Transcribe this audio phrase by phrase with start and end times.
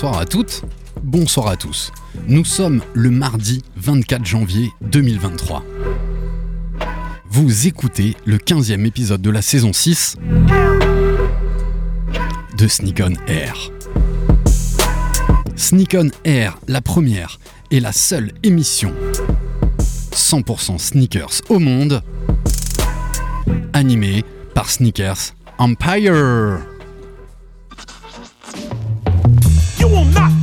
[0.00, 0.62] Bonsoir à toutes,
[1.02, 1.90] bonsoir à tous.
[2.28, 5.64] Nous sommes le mardi 24 janvier 2023.
[7.28, 10.14] Vous écoutez le 15e épisode de la saison 6
[12.56, 13.56] de Sneak On Air.
[15.56, 17.40] Sneak On Air, la première
[17.72, 18.94] et la seule émission
[20.12, 22.04] 100% sneakers au monde,
[23.72, 26.60] animée par Sneakers Empire.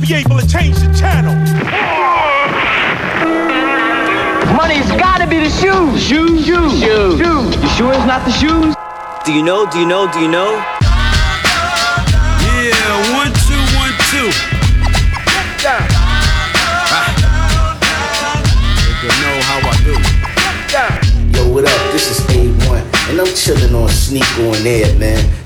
[0.08, 1.34] Be able to change the channel.
[4.54, 6.02] Money's gotta be the shoes.
[6.02, 7.18] Shoes, shoes, shoes.
[7.18, 7.56] shoes.
[7.56, 8.76] You sure it's not the shoes?
[9.24, 9.68] Do you know?
[9.68, 10.10] Do you know?
[10.12, 10.62] Do you know?
[12.62, 14.30] Yeah, one, two, one, two.
[19.02, 19.94] You know how I do.
[21.36, 21.92] Yo, what up?
[21.92, 25.45] This is A1, and I'm chilling on Sneak on Air, man.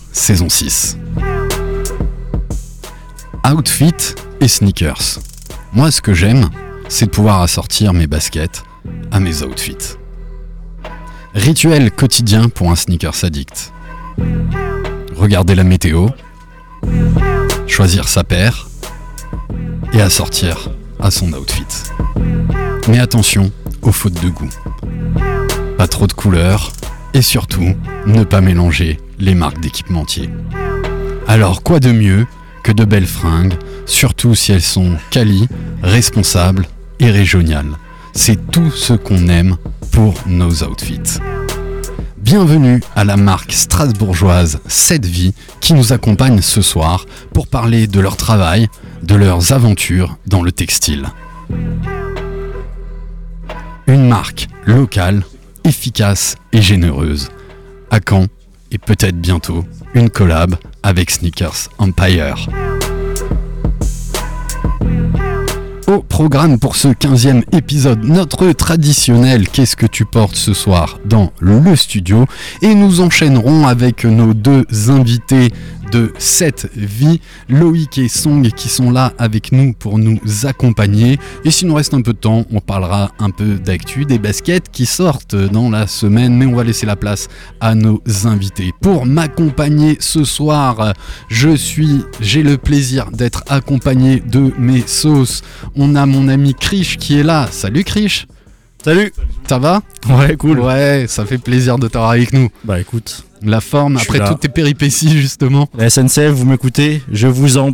[0.11, 0.97] saison 6.
[3.49, 5.19] Outfit et sneakers.
[5.73, 6.49] Moi, ce que j'aime,
[6.89, 8.63] c'est de pouvoir assortir mes baskets
[9.11, 9.97] à mes outfits.
[11.33, 13.71] Rituel quotidien pour un sneakers addict.
[15.15, 16.09] Regarder la météo,
[17.67, 18.67] choisir sa paire
[19.93, 21.65] et assortir à son outfit.
[22.87, 23.51] Mais attention
[23.81, 24.49] aux fautes de goût.
[25.77, 26.71] Pas trop de couleurs
[27.13, 30.29] et surtout ne pas mélanger les marques d'équipementiers.
[31.27, 32.25] Alors quoi de mieux
[32.63, 33.53] que de belles fringues,
[33.85, 35.47] surtout si elles sont quali,
[35.81, 36.67] responsables
[36.99, 37.77] et régionales.
[38.13, 39.57] C'est tout ce qu'on aime
[39.91, 41.19] pour nos outfits.
[42.17, 47.99] Bienvenue à la marque strasbourgeoise 7 Vie qui nous accompagne ce soir pour parler de
[47.99, 48.67] leur travail,
[49.03, 51.07] de leurs aventures dans le textile.
[53.87, 55.23] Une marque locale,
[55.63, 57.29] efficace et généreuse.
[57.89, 58.27] À quand
[58.71, 62.47] et peut-être bientôt une collab avec Sneakers Empire.
[65.87, 71.33] Au programme pour ce 15e épisode, notre traditionnel Qu'est-ce que tu portes ce soir dans
[71.39, 72.25] le studio
[72.61, 75.49] et nous enchaînerons avec nos deux invités
[75.91, 77.19] de cette vie,
[77.49, 81.19] Loïc et Song qui sont là avec nous pour nous accompagner.
[81.43, 84.69] Et s'il nous reste un peu de temps, on parlera un peu d'actu, des baskets
[84.71, 87.27] qui sortent dans la semaine, mais on va laisser la place
[87.59, 88.71] à nos invités.
[88.81, 90.93] Pour m'accompagner ce soir,
[91.27, 95.41] je suis, j'ai le plaisir d'être accompagné de mes sauces.
[95.75, 97.47] On a mon ami Krish qui est là.
[97.51, 98.27] Salut Krish
[98.83, 99.13] Salut
[99.47, 100.59] Ça va Ouais, cool.
[100.59, 102.49] Ouais, ça fait plaisir de t'avoir avec nous.
[102.63, 105.67] Bah écoute, La forme, après toutes tes péripéties justement.
[105.77, 107.71] la SNCF, vous m'écoutez, je vous en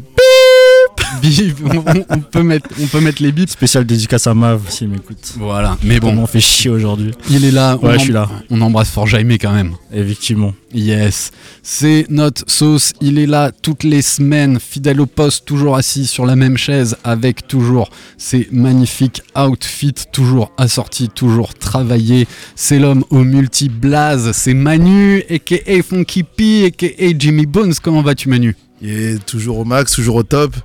[1.21, 3.49] Bip, on, on peut mettre, on peut mettre les bips.
[3.49, 5.33] spécial dédicace à Mav s'il m'écoute.
[5.37, 7.11] Voilà, mais Bon, bon, on fait chier aujourd'hui.
[7.29, 7.75] il est là.
[7.77, 8.29] Ouais, on je suis là.
[8.49, 9.73] On embrasse fort Jaime quand même.
[9.93, 10.53] Effectivement.
[10.73, 11.31] Yes,
[11.63, 12.93] c'est notre sauce.
[13.01, 16.97] Il est là toutes les semaines, fidèle au poste, toujours assis sur la même chaise,
[17.03, 22.27] avec toujours ses magnifiques outfits, toujours assortis, toujours travaillés.
[22.55, 26.87] C'est l'homme au multi-blaze, c'est Manu, aka Funky P, aka
[27.17, 27.73] Jimmy Bones.
[27.81, 28.55] Comment vas-tu, Manu?
[28.81, 30.55] Il est toujours au max, toujours au top.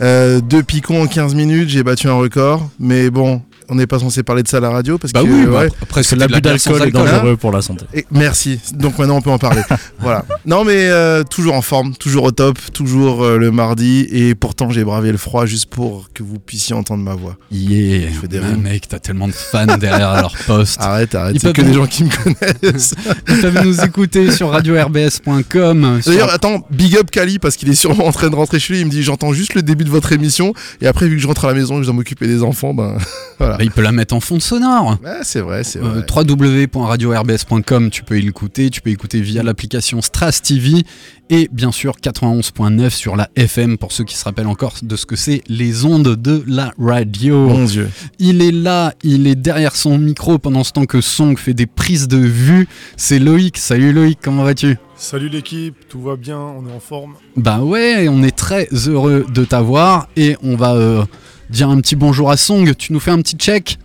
[0.00, 2.68] Euh, deux picons en 15 minutes, j'ai battu un record.
[2.78, 5.26] Mais bon, on n'est pas censé parler de ça à la radio parce Bah que
[5.28, 5.68] oui, ouais.
[5.68, 7.84] bah, après Parce que l'abus d'alcool est dangereux pour la santé.
[7.94, 8.60] Et merci.
[8.74, 9.62] Donc maintenant on peut en parler.
[10.00, 10.24] voilà.
[10.46, 14.06] Non mais euh, toujours en forme, toujours au top, toujours euh, le mardi.
[14.10, 17.36] Et pourtant j'ai bravé le froid juste pour que vous puissiez entendre ma voix.
[17.52, 18.62] Yeah, Je fais des Ah, rimes.
[18.62, 20.80] mec, t'as tellement de fans derrière leur poste.
[20.80, 21.34] Arrête, arrête.
[21.36, 22.94] Ils C'est que peuvent- des gens qui me connaissent.
[23.28, 26.00] Ils peuvent nous écouter sur radio-rbs.com.
[26.02, 28.74] sur- D'ailleurs, attends, big up Kali parce qu'il est sûrement en train de rentrer chez
[28.74, 28.80] lui.
[28.80, 30.52] Il me dit j'entends juste le début de votre émission.
[30.80, 32.96] Et après, vu que je rentre à la maison je dois m'occuper des enfants, ben
[33.38, 33.56] voilà.
[33.62, 34.98] Il peut la mettre en fond sonore.
[35.04, 36.06] Ouais, c'est vrai, c'est Euh, vrai.
[36.24, 40.82] www.radio-rbs.com, tu peux y écouter, tu peux écouter via l'application Stras TV
[41.28, 45.06] et bien sûr 91.9 sur la FM pour ceux qui se rappellent encore de ce
[45.06, 47.48] que c'est les ondes de la radio.
[47.48, 47.88] Mon Dieu.
[48.18, 51.66] Il est là, il est derrière son micro pendant ce temps que Song fait des
[51.66, 52.66] prises de vue.
[52.96, 53.58] C'est Loïc.
[53.58, 54.76] Salut Loïc, comment vas-tu?
[54.96, 57.14] Salut l'équipe, tout va bien, on est en forme.
[57.36, 61.04] Bah ouais, on est très heureux de t'avoir et on va euh,
[61.50, 62.74] dire un petit bonjour à Song.
[62.76, 63.78] Tu nous fais un petit check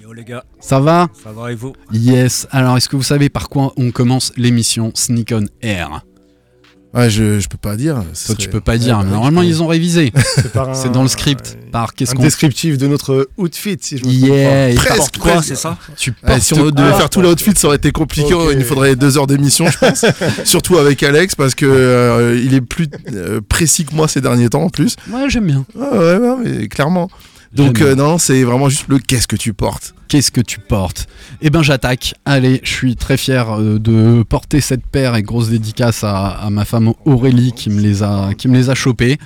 [0.00, 1.72] Yo les gars, Ça va ça va et vous?
[1.92, 2.46] Yes.
[2.50, 6.04] Alors, est-ce que vous savez par quoi on commence l'émission Sneak on Air?
[6.94, 8.02] Ouais, je, je peux pas dire.
[8.12, 10.12] ce Toi, tu peux pas dire, Ouais, mais bah, normalement peux- ils ont révisé.
[10.74, 11.58] C'est dans le script.
[11.72, 15.18] Par qu'est-ce un qu'on descriptif de notre outfit, si je me trompe Yeah, et Presque,
[15.18, 17.76] quoi, quoi, c'est ça Tu Ouais, si on devait Ah, faire tout l'outfit, ça aurait
[17.78, 18.32] été compliqué.
[18.52, 20.04] Il nous faudrait deux heures d'émission, je pense.
[20.44, 24.48] Surtout avec Alex, parce que euh, il est plus euh, précis que moi ces derniers
[24.48, 24.94] temps en plus.
[25.10, 25.64] Ouais, j'aime bien.
[25.80, 27.10] Ah ouais, ouais, mais clairement.
[27.54, 29.94] Donc euh, non, c'est vraiment juste le qu'est-ce que tu portes.
[30.08, 31.06] Qu'est-ce que tu portes
[31.40, 32.14] Eh ben j'attaque.
[32.24, 36.50] Allez, je suis très fier euh, de porter cette paire et grosse dédicace à, à
[36.50, 39.18] ma femme Aurélie qui me les a, qui me les a chopés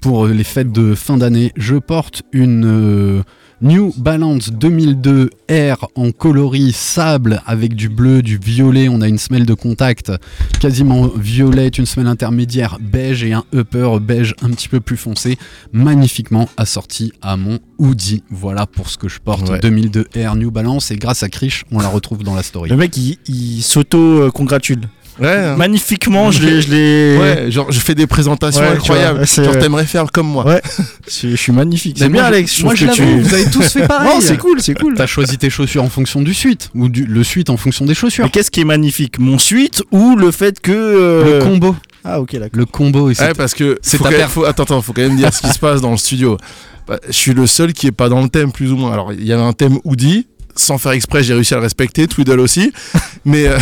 [0.00, 1.52] pour euh, les fêtes de fin d'année.
[1.56, 3.22] Je porte une
[3.62, 8.90] New Balance 2002 R en coloris sable avec du bleu, du violet.
[8.90, 10.12] On a une semelle de contact
[10.60, 15.38] quasiment violette, une semelle intermédiaire beige et un upper beige un petit peu plus foncé,
[15.72, 18.22] magnifiquement assorti à mon hoodie.
[18.30, 19.48] Voilà pour ce que je porte.
[19.48, 19.58] Ouais.
[19.60, 22.68] 2002 R New Balance et grâce à Krish, on la retrouve dans la story.
[22.68, 24.82] Le mec, il, il s'auto-congratule.
[25.18, 25.28] Ouais.
[25.28, 25.56] hein.
[25.56, 26.60] Magnifiquement, je l'ai.
[26.60, 29.18] je l'ai- Ouais, genre je fais des présentations Ouais, tu incroyables.
[29.18, 30.46] vois, c'est- genre t'aimerais faire comme moi.
[30.46, 30.62] Ouais.
[31.08, 31.96] Je, je suis magnifique.
[31.98, 32.56] C'est bien, moi, Alex.
[32.58, 34.08] Je moi, trouve je que l'avoue, tu- vous avez tous fait pareil.
[34.14, 34.94] Non, c'est cool, c'est cool.
[34.94, 37.94] T'as choisi tes chaussures en fonction du suite ou du, le suite en fonction des
[37.94, 38.24] chaussures.
[38.24, 40.72] Mais qu'est-ce qui est magnifique Mon suite ou le fait que.
[40.72, 42.50] euh, Le combo, Ah, ok, d'accord.
[42.52, 43.08] le combo.
[43.10, 44.28] et c'est- Ouais, parce que c'est ta paire.
[44.30, 46.36] faut- attends, attends, faut quand même dire ce qui se passe dans le studio.
[46.88, 48.92] Bah, je suis le seul qui est pas dans le thème plus ou moins.
[48.92, 50.26] Alors il y avait un thème hoodie.
[50.56, 52.06] Sans faire exprès, j'ai réussi à le respecter.
[52.06, 52.72] Twiddle aussi.
[53.24, 53.58] Mais euh,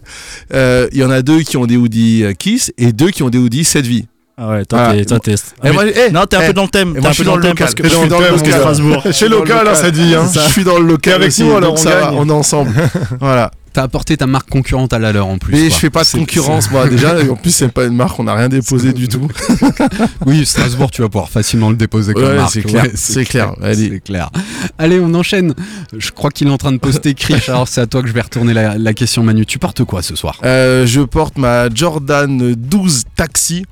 [0.54, 3.22] euh, il y en a deux qui ont des hoodies euh, Kiss et deux qui
[3.22, 4.06] ont des hoodies cette vie.
[4.40, 5.34] Ah ouais, toi, Ah, t'es-
[5.72, 6.94] moi, eh, Non, t'es un eh, peu dans le thème.
[6.94, 7.64] T'es moi, un je suis peu dans le thème local.
[7.66, 8.52] parce que Je suis je suis dans le local.
[8.60, 9.02] Strasbourg.
[9.04, 10.30] Je suis local, dans le hein, cette vie, hein.
[10.32, 12.14] Je suis dans le local avec aussi, nous, alors, on ça va, gagne.
[12.18, 12.72] on est ensemble.
[13.20, 13.50] voilà.
[13.72, 15.52] T'as apporté ta marque concurrente à la leur en plus.
[15.54, 15.68] Mais quoi.
[15.70, 17.20] je fais pas de concurrence moi déjà.
[17.20, 19.28] Et en plus c'est pas une marque, on n'a rien déposé du tout.
[20.26, 22.52] Oui, Strasbourg, tu vas pouvoir facilement le déposer comme Ouais, marque.
[22.52, 23.52] c'est clair, c'est clair.
[23.62, 23.90] Allez.
[23.90, 24.30] C'est clair.
[24.78, 25.54] Allez, on enchaîne.
[25.96, 27.48] Je crois qu'il est en train de poster Krish.
[27.48, 29.46] Alors c'est à toi que je vais retourner la, la question, Manu.
[29.46, 30.38] Tu portes quoi ce soir?
[30.44, 33.64] Euh, je porte ma Jordan 12 Taxi.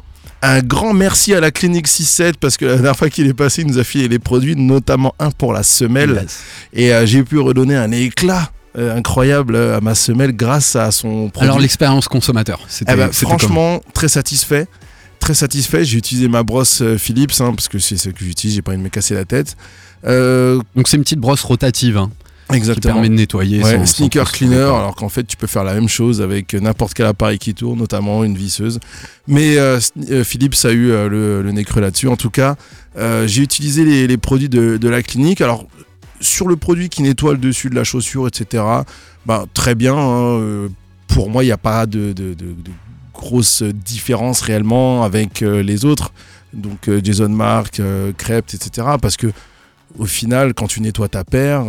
[0.43, 3.63] Un grand merci à la clinique 6-7 parce que la dernière fois qu'il est passé,
[3.63, 6.27] il nous a filé les produits, notamment un pour la semelle.
[6.73, 10.91] Et euh, j'ai pu redonner un éclat euh, incroyable euh, à ma semelle grâce à
[10.91, 11.49] son produit.
[11.49, 14.67] Alors l'expérience consommateur, c'était Eh ben, franchement, très satisfait.
[15.19, 15.85] Très satisfait.
[15.85, 18.73] J'ai utilisé ma brosse euh, Philips hein, parce que c'est celle que j'utilise, j'ai pas
[18.73, 19.57] envie de me casser la tête.
[20.07, 22.11] Euh, Donc c'est une petite brosse rotative hein,
[22.51, 22.95] qui exactement.
[22.95, 23.63] permet de nettoyer.
[23.65, 26.93] Ouais, sans- sneaker cleaner, alors qu'en fait tu peux faire la même chose avec n'importe
[26.95, 28.79] quel appareil qui tourne, notamment une visseuse.
[29.27, 29.81] Mais euh,
[30.23, 32.09] Philips a eu euh, le, le nez creux là-dessus.
[32.09, 32.57] En tout cas,
[32.99, 35.41] euh, j'ai utilisé les, les produits de, de la clinique.
[35.41, 35.67] Alors
[36.21, 38.63] sur le produit qui nettoie le dessus de la chaussure, etc.
[39.27, 39.95] Bah, très bien.
[39.95, 40.69] hein, euh,
[41.09, 42.71] pour moi, il n'y a pas de, de, de, de
[43.15, 46.13] grosse différence réellement avec euh, les autres.
[46.53, 48.87] Donc euh, Jason Mark, euh, Crept, etc.
[49.01, 49.29] Parce que
[49.99, 51.65] au final, quand tu nettoies ta paire,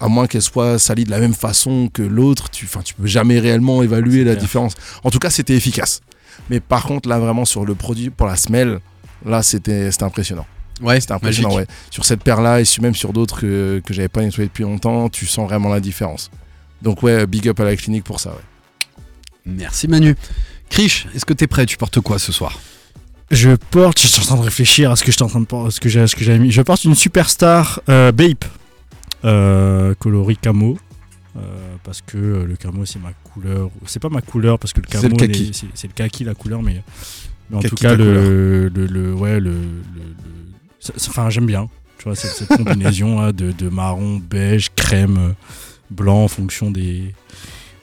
[0.00, 3.38] à moins qu'elle soit salie de la même façon que l'autre, tu, tu peux jamais
[3.38, 4.42] réellement évaluer la clair.
[4.42, 4.74] différence.
[5.04, 6.00] En tout cas, c'était efficace.
[6.50, 8.80] Mais par contre, là, vraiment, sur le produit pour la semelle,
[9.24, 10.46] là, c'était impressionnant.
[10.80, 11.66] Ouais, C'était impressionnant, ouais.
[11.90, 15.26] Sur cette paire-là et même sur d'autres que, que j'avais pas nettoyé depuis longtemps, tu
[15.26, 16.30] sens vraiment la différence.
[16.82, 19.02] Donc, ouais, big up à la clinique pour ça, ouais.
[19.46, 20.14] Merci Manu.
[20.70, 21.64] Krish, est-ce que t'es prêt?
[21.66, 22.60] Tu portes quoi ce soir?
[23.30, 25.46] Je porte, je suis en train de réfléchir à ce que j'étais en train de
[25.46, 26.50] por- à ce que j'ai, à ce que j'avais mis.
[26.50, 28.44] Je porte une superstar euh, Bape,
[29.24, 30.78] euh, coloris camo,
[31.36, 31.40] euh,
[31.84, 33.70] parce que euh, le camo c'est ma couleur.
[33.86, 35.50] C'est pas ma couleur parce que le C'est camo le kaki.
[35.74, 36.82] c'est, le kaki la couleur, mais,
[37.50, 39.52] mais en Kaki, tout cas le, le, le- ouais le,
[41.08, 41.68] enfin j'aime bien.
[41.98, 45.34] Tu vois cette, cette combinaison là, de, de marron, beige, crème,
[45.90, 47.14] blanc en fonction des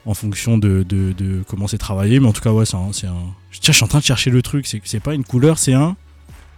[0.06, 2.92] en fonction de, de, de comment c'est travaillé mais en tout cas ouais c'est un,
[2.92, 3.34] c'est un...
[3.60, 5.72] Tiens, je suis en train de chercher le truc c'est c'est pas une couleur c'est
[5.74, 5.96] un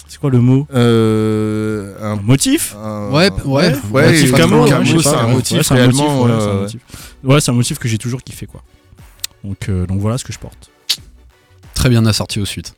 [0.07, 0.67] c'est quoi le mot?
[0.73, 2.75] Euh, un un, motif?
[2.77, 3.75] un- Ouais, ouais.
[3.91, 5.33] ouais, Motif camo, hein, c'est pas, un ouais.
[5.35, 6.27] motif Ouais, c'est un réellement.
[6.27, 6.81] motif, ouais, c'est un euh, motif.
[7.25, 8.63] Ouais, c'est un motif que j'ai toujours kiffé quoi
[9.45, 10.71] donc, euh, donc voilà ce que je porte
[11.75, 12.75] Très bien assorti au suite.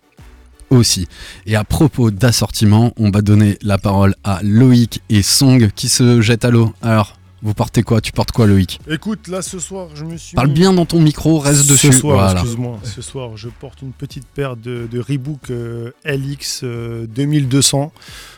[0.70, 1.08] Aussi.
[1.46, 6.20] Et à propos d'assortiment, on va donner la parole à Loïc et Song qui se
[6.20, 6.72] jettent à l'eau.
[6.80, 8.00] Alors, vous portez quoi?
[8.00, 8.78] Tu portes quoi Loïc?
[8.88, 10.36] Écoute, là ce soir, je me suis.
[10.36, 11.92] Parle mis- bien dans ton micro, reste Ce dessus.
[11.92, 12.32] soir, voilà.
[12.40, 17.92] excuse-moi, ce soir, je porte une petite paire de, de Reebok euh, LX euh, 2200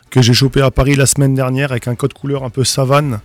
[0.09, 3.21] que j'ai chopé à Paris la semaine dernière avec un code couleur un peu savane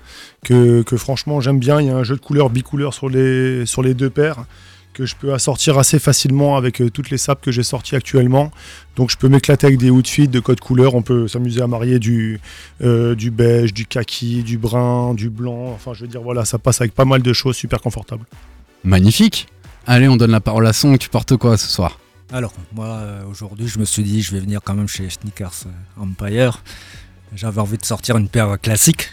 [0.46, 1.80] que, que franchement j'aime bien.
[1.82, 4.46] Il y a un jeu de couleurs bicouleur sur les, sur les deux paires
[4.98, 8.52] que je peux assortir assez facilement avec euh, toutes les sapes que j'ai sorties actuellement.
[8.96, 10.96] Donc je peux m'éclater avec des outfits de code couleur.
[10.96, 12.40] On peut s'amuser à marier du,
[12.82, 15.68] euh, du beige, du kaki, du brun, du blanc.
[15.68, 18.26] Enfin je veux dire voilà, ça passe avec pas mal de choses super confortables.
[18.84, 19.48] Magnifique.
[19.86, 20.98] Allez, on donne la parole à Song.
[20.98, 22.00] Tu portes quoi ce soir?
[22.32, 25.64] Alors, moi, euh, aujourd'hui, je me suis dit, je vais venir quand même chez Sneakers
[25.96, 26.62] Empire.
[27.34, 29.10] J'avais envie de sortir une paire classique.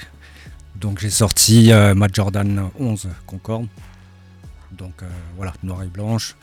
[0.75, 3.69] Donc, j'ai sorti euh, ma Jordan 11 Concorde.
[4.79, 6.37] Donc, euh, voilà, noire et blanche.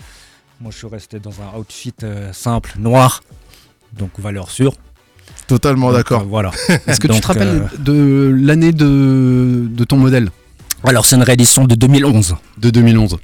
[0.59, 3.23] Moi, je suis resté dans un outfit euh, simple, noir,
[3.97, 4.73] donc valeur sûre.
[5.47, 6.21] Totalement d'accord.
[6.21, 6.51] euh, voilà.
[6.87, 10.29] Est-ce que tu te rappelles euh, de l'année de, de ton modèle?
[10.83, 12.35] Alors, c'est une réédition de 2011.
[12.57, 13.17] De 2011.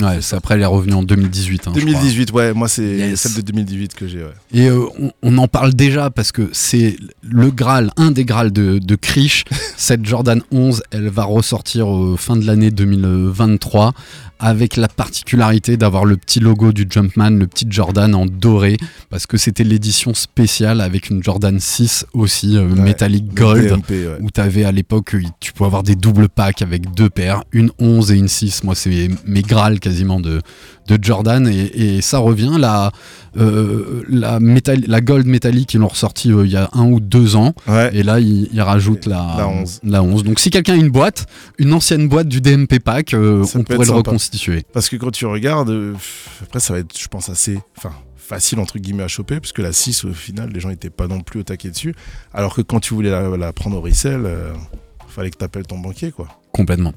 [0.00, 1.66] Ouais, c'est après elle est revenue en 2018.
[1.68, 1.90] hein, je crois.
[1.90, 3.20] 2018, ouais, moi c'est Yes.
[3.20, 4.22] celle de 2018 que j'ai.
[4.22, 4.30] Ouais.
[4.52, 8.52] Et euh, on, on en parle déjà parce que c'est le Graal, un des Graals
[8.52, 9.44] de, de Krish.
[9.76, 13.92] Cette Jordan 11, elle va ressortir au fin de l'année 2023
[14.38, 18.76] avec la particularité d'avoir le petit logo du Jumpman, le petit Jordan en doré,
[19.10, 23.90] parce que c'était l'édition spéciale avec une Jordan 6 aussi, euh, Ouais, métallique gold, DMP,
[23.90, 24.16] ouais.
[24.20, 27.42] où tu avais à l'époque, euh, tu pouvais avoir des doubles packs avec deux paires,
[27.52, 28.64] une 11 et une 6.
[28.64, 30.40] Moi, c'est mes Graals quasiment de,
[30.88, 32.56] de Jordan, et, et ça revient.
[32.58, 32.90] La,
[33.36, 36.98] euh, la, métal, la gold métallique, ils l'ont ressorti euh, il y a un ou
[36.98, 37.54] deux ans.
[37.66, 37.90] Ouais.
[37.94, 39.80] Et là, ils ils rajoutent la, La 11.
[39.84, 40.24] la 11.
[40.24, 41.26] Donc, si quelqu'un a une boîte,
[41.58, 43.96] une ancienne boîte du DMP pack, euh, on pourrait le sympa.
[43.98, 44.64] reconstituer.
[44.72, 45.74] Parce que quand tu regardes,
[46.42, 49.72] après ça va être, je pense, assez enfin, facile entre guillemets à choper, puisque la
[49.72, 51.94] 6, au final, les gens n'étaient pas non plus au taquet dessus.
[52.32, 54.26] Alors que quand tu voulais la, la prendre au resell,
[55.08, 56.28] fallait que tu appelles ton banquier, quoi.
[56.52, 56.92] Complètement.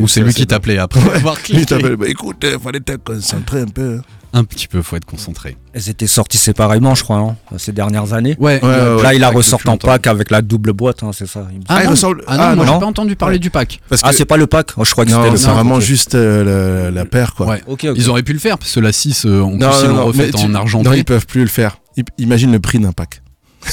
[0.00, 3.60] Ou c'est lui qui t'appelait après avoir Lui t'appelle, bah écoute, il fallait te concentrer
[3.62, 3.96] un peu.
[3.98, 4.02] hein.
[4.32, 5.56] Un petit peu, faut être concentré.
[5.72, 8.36] Elles étaient sorties séparément, je crois, hein, ces dernières années.
[8.38, 10.72] Ouais, Ouais, euh, ouais, Là, il a pack ressorti depuis en pack avec la double
[10.72, 11.48] boîte, hein, c'est ça.
[11.50, 11.66] il me semble.
[11.68, 12.78] Ah, Ah, il non, ressemble- ah non, ah, moi j'ai non.
[12.78, 13.38] pas entendu parler Ouais.
[13.40, 13.80] du pack.
[13.88, 15.46] Parce Ah, que c'est pas le pack Oh, Je crois que c'était non, le c'est
[15.46, 15.54] pack.
[15.56, 15.80] vraiment ok.
[15.80, 17.46] juste euh, la, la paire, quoi.
[17.48, 17.62] Ouais.
[17.66, 17.96] Ok, ok.
[17.96, 19.88] Ils auraient pu le faire parce que la 6, euh, en Non, plus, non, ils
[19.96, 20.88] l'ont refaite mais tu- en argenté.
[20.88, 21.78] Non, ils peuvent plus le faire.
[21.96, 23.22] I- Imagine le prix d'un pack.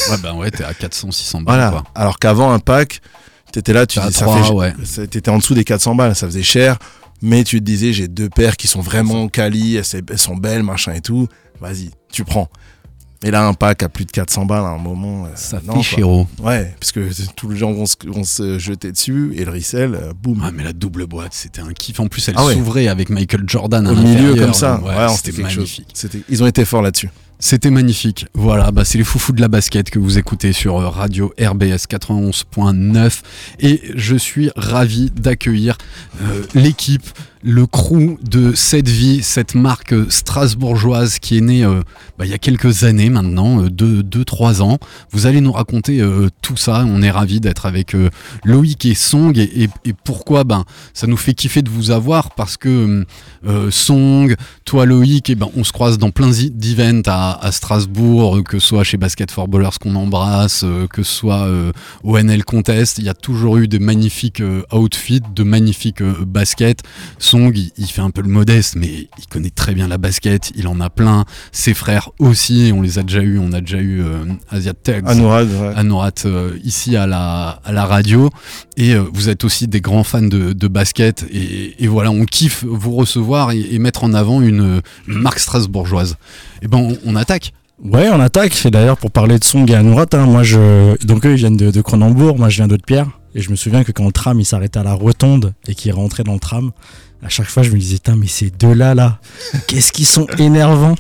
[0.10, 1.56] Ouais, bah ouais, t'es à 400, 600 balles.
[1.56, 1.70] Voilà.
[1.70, 1.84] quoi.
[1.94, 3.02] Alors qu'avant, un pack,
[3.52, 4.74] t'étais là, tu T'es à dis, ça fait, ouais.
[5.10, 6.78] t'étais en dessous des 400 balles, ça faisait cher,
[7.22, 10.94] mais tu te disais, j'ai deux paires qui sont vraiment quali, elles, sont belles, machin
[10.94, 11.28] et tout,
[11.60, 12.50] vas-y, tu prends.
[13.24, 15.66] Et là, un pack à plus de 400 balles à un moment, euh, Ça fait
[15.66, 15.82] quoi.
[15.82, 16.28] chéro.
[16.40, 19.96] Ouais, parce que tous les gens vont se, vont se jeter dessus, et le resell,
[19.96, 20.40] euh, boum.
[20.46, 22.00] Ah, mais la double boîte, c'était un kiff.
[22.00, 22.54] En plus, elle Ah ouais.
[22.54, 25.44] s'ouvrait avec Michael Jordan à Au milieu comme ça, ouais, ouais, c'était chose.
[25.58, 25.96] magnifique.
[26.30, 27.10] Ils ont été forts là-dessus.
[27.40, 28.26] C'était magnifique.
[28.34, 31.86] Voilà, bah c'est les foufous de la basket que vous écoutez sur euh, Radio RBS
[31.88, 33.22] 91.9
[33.60, 35.78] et je suis ravi d'accueillir
[36.24, 37.06] euh, l'équipe,
[37.48, 41.80] le crew de cette vie, cette marque euh, strasbourgeoise qui est née euh,
[42.18, 44.80] bah, il y a quelques années maintenant, 2-3 ans.
[45.12, 46.84] Vous allez nous raconter euh, tout ça.
[46.86, 48.10] On est ravi d'être avec euh,
[48.44, 49.70] Loïc et Song et,
[50.04, 50.44] pourquoi?
[50.44, 53.06] Ben ça nous fait kiffer de vous avoir parce que
[53.46, 54.36] euh, Song,
[54.66, 58.68] toi Loïc, et ben, on se croise dans plein d'events à, Strasbourg, euh, que ce
[58.68, 61.72] soit chez Basket for Ballers qu'on embrasse, euh, que ce soit euh,
[62.04, 66.26] au NL Contest, il y a toujours eu de magnifiques euh, outfits, de magnifiques euh,
[66.26, 66.82] baskets.
[67.20, 70.52] Song, il, il fait un peu le modeste, mais il connaît très bien la basket,
[70.56, 71.26] il en a plein.
[71.52, 75.06] Ses frères aussi, on les a déjà eu, on a déjà eu euh, Asiat Tugs.
[75.06, 75.46] Ouais.
[76.26, 78.30] Euh, ici à la, à la radio.
[78.76, 81.26] Et euh, vous êtes aussi des grands fans de, de basket.
[81.32, 85.40] Et, et voilà, on kiffe vous recevoir et, et mettre en avant une, une marque
[85.40, 86.16] strasbourgeoise.
[86.62, 87.54] Et ben, on, on attaque.
[87.84, 88.66] Ouais, on attaque.
[88.66, 90.96] Et d'ailleurs, pour parler de Song et Anourat, hein, moi, je...
[91.06, 93.08] donc eux, ils viennent de, de Cronenbourg, moi, je viens d'Haute-Pierre.
[93.36, 95.92] Et je me souviens que quand le tram, il s'arrêtait à la rotonde et qu'il
[95.94, 96.72] rentrait dans le tram,
[97.24, 99.20] à chaque fois, je me disais, mais ces deux-là, là,
[99.68, 100.96] qu'est-ce qu'ils sont énervants.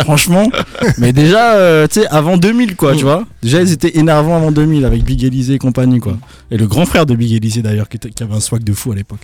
[0.00, 0.50] Franchement.
[0.98, 3.24] Mais déjà, euh, tu sais, avant 2000, quoi, tu vois.
[3.42, 6.18] Déjà, ils étaient énervants avant 2000 avec Big Elysée et compagnie, quoi.
[6.50, 8.96] Et le grand frère de Big Elysée, d'ailleurs, qui, avait un swag de fou à
[8.96, 9.20] l'époque.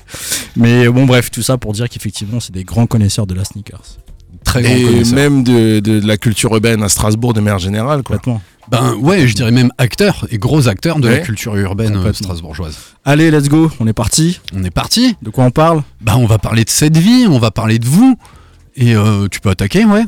[0.56, 3.98] Mais bon, bref, tout ça pour dire qu'effectivement, c'est des grands connaisseurs de la sneakers.
[4.44, 8.02] Très grand Et même de, de- de la culture urbaine à Strasbourg de manière générale,
[8.02, 8.16] quoi.
[8.16, 8.42] Complètement.
[8.72, 12.74] Ben ouais, je dirais même acteur et gros acteur de la culture urbaine euh, strasbourgeoise.
[13.04, 14.40] Allez, let's go, on est parti.
[14.54, 15.14] On est parti.
[15.20, 15.82] De quoi on parle?
[16.00, 18.16] Ben on va parler de cette vie, on va parler de vous.
[18.74, 20.04] Et euh, tu peux attaquer, ouais.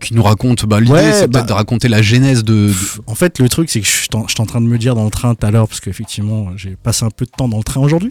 [0.00, 0.66] Qui nous raconte.
[0.66, 2.72] Bah, l'idée, Ouais, c'est bah- peut-être de raconter la genèse de.
[3.06, 4.08] En fait, le truc, c'est que je suis
[4.40, 7.04] en train de me dire dans le train tout à l'heure, parce qu'effectivement, j'ai passé
[7.04, 8.10] un peu de temps dans le train aujourd'hui.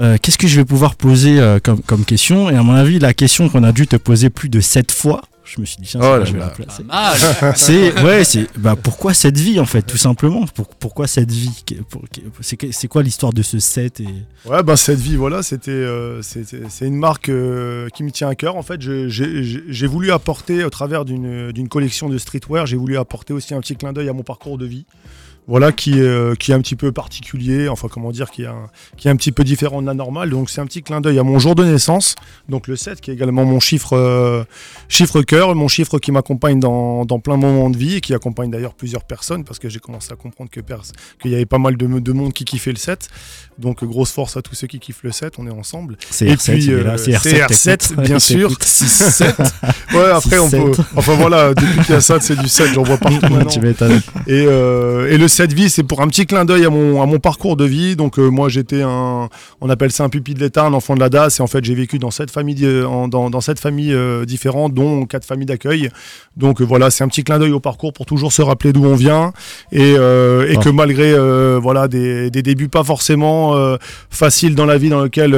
[0.00, 2.50] Euh, Qu'est-ce que je vais pouvoir poser euh, comme, comme question?
[2.50, 5.22] Et à mon avis, la question qu'on a dû te poser plus de sept fois,
[5.54, 6.82] je me suis dit, tiens, Oh là je vais la placer.
[6.84, 7.16] Mal.
[7.56, 10.46] C'est ouais, c'est bah pourquoi cette vie en fait, tout simplement?
[10.46, 11.62] Pour- pourquoi cette vie?
[12.40, 14.06] C'est quoi l'histoire de ce set et
[14.48, 18.34] Ouais, bah cette vie, voilà, c'était, euh, c'est une marque euh, qui me tient à
[18.34, 18.56] cœur.
[18.56, 23.32] En fait, j'ai voulu apporter, au travers d'une d'une collection de streetwear, j'ai voulu apporter
[23.32, 24.84] aussi un petit clin d'œil à mon parcours de vie.
[25.48, 28.46] Voilà, qui, est, euh, qui est un petit peu particulier, enfin comment dire, qui est
[28.46, 30.30] un, qui est un petit peu différent de la normale.
[30.30, 32.14] Donc c'est un petit clin d'œil à mon jour de naissance,
[32.48, 34.44] donc le 7 qui est également mon chiffre, euh,
[34.88, 38.50] chiffre cœur, mon chiffre qui m'accompagne dans, dans plein moments de vie et qui accompagne
[38.52, 41.86] d'ailleurs plusieurs personnes parce que j'ai commencé à comprendre qu'il y avait pas mal de,
[41.86, 43.08] de monde qui kiffait le 7.
[43.58, 45.96] Donc grosse force à tous ceux qui kiffent le 7, on est ensemble.
[46.10, 47.18] c'est Et R7 puis, là, euh, c'est R7,
[47.52, 48.04] c'est R7, t'écoutes.
[48.04, 48.48] bien Il sûr.
[48.48, 48.64] t'écoute.
[48.64, 49.34] 6-7.
[49.94, 50.50] Ouais, après, on 6-7.
[50.76, 50.82] peut.
[50.96, 53.44] Enfin voilà, depuis qu'il y a ça, c'est du 7, j'en vois partout maintenant.
[53.46, 53.60] tu.
[54.26, 57.06] Et, euh, et le cette vie, c'est pour un petit clin d'œil à mon, à
[57.06, 57.96] mon parcours de vie.
[57.96, 59.28] Donc euh, moi, j'étais un,
[59.60, 61.38] on appelle ça un pupille de l'État, un enfant de la DAS.
[61.38, 64.24] Et en fait, j'ai vécu dans sept familles, euh, en- dans, dans sept familles euh,
[64.24, 65.88] différentes, dont quatre familles d'accueil.
[66.36, 68.84] Donc euh, voilà, c'est un petit clin d'œil au parcours pour toujours se rappeler d'où
[68.84, 69.32] on vient
[69.72, 70.56] et, et Ah.
[70.62, 71.12] que malgré
[71.58, 73.54] voilà des, des débuts pas forcément
[74.10, 75.32] faciles dans la vie, dans lequel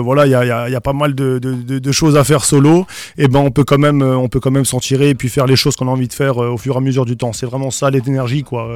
[0.00, 1.78] voilà il y a, il y a- il y a pas mal de, de- de-
[1.78, 2.86] de choses à faire solo.
[3.18, 5.46] Et ben on peut quand même, on peut quand même s'en tirer et puis faire
[5.46, 7.32] les choses qu'on a envie de faire au fur et à mesure du temps.
[7.32, 8.68] C'est vraiment ça l'énergie quoi.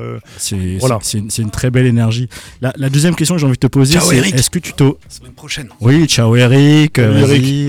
[0.54, 0.99] C'est Voilà.
[1.38, 2.28] une, très belle énergie.
[2.61, 4.34] La, la deuxième question que j'ai envie de te poser, Ciao, c'est Eric.
[4.34, 4.73] est-ce que tu.
[5.08, 5.68] Semaine prochaine.
[5.80, 6.96] Oui, ciao Eric.
[6.96, 7.68] Salut,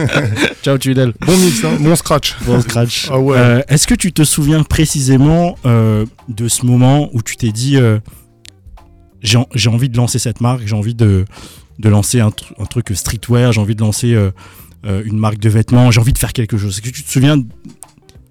[0.62, 1.12] ciao Tudel.
[1.26, 2.34] Bon mix, hein, bon scratch.
[2.44, 3.08] Bon scratch.
[3.10, 3.36] Ah ouais.
[3.36, 7.76] Euh, Est-ce que tu te souviens précisément euh, de ce moment où tu t'es dit
[7.76, 7.98] euh,
[9.22, 11.24] j'ai en- j'ai envie de lancer cette marque, j'ai envie de,
[11.78, 14.16] de lancer un, un truc streetwear, j'ai envie de lancer
[14.84, 16.74] une marque de vêtements, j'ai envie de faire quelque chose.
[16.78, 17.38] Est-ce que tu te souviens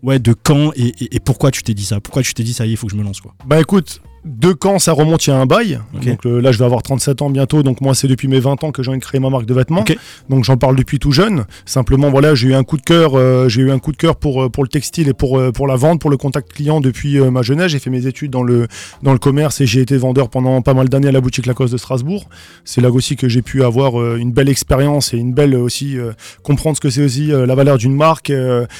[0.04, 2.00] ouais, de quand et, pourquoi tu t'es dit ça?
[2.00, 3.36] Pourquoi tu t'es dit ça y est, il faut que je me lance quoi?
[3.46, 5.80] Bah écoute, de quand ça remonte, il y a un bail.
[6.04, 7.62] Donc euh, là, je vais avoir 37 ans bientôt.
[7.62, 9.54] Donc moi, c'est depuis mes 20 ans que j'ai envie de créer ma marque de
[9.54, 9.84] vêtements.
[10.30, 11.46] Donc j'en parle depuis tout jeune.
[11.66, 13.12] Simplement, voilà, j'ai eu un coup de cœur.
[13.16, 15.52] euh, j'ai eu un coup de cœur pour euh, pour le textile et pour euh,
[15.52, 17.72] pour la vente, pour le contact client depuis euh, ma jeunesse.
[17.72, 18.68] J'ai fait mes études dans le
[19.04, 21.74] dans le commerce et j'ai été vendeur pendant pas mal d'années à la boutique Lacoste
[21.74, 22.28] de Strasbourg.
[22.64, 25.98] C'est là aussi que j'ai pu avoir une belle expérience et une belle aussi
[26.42, 28.32] comprendre ce que c'est aussi la valeur d'une marque.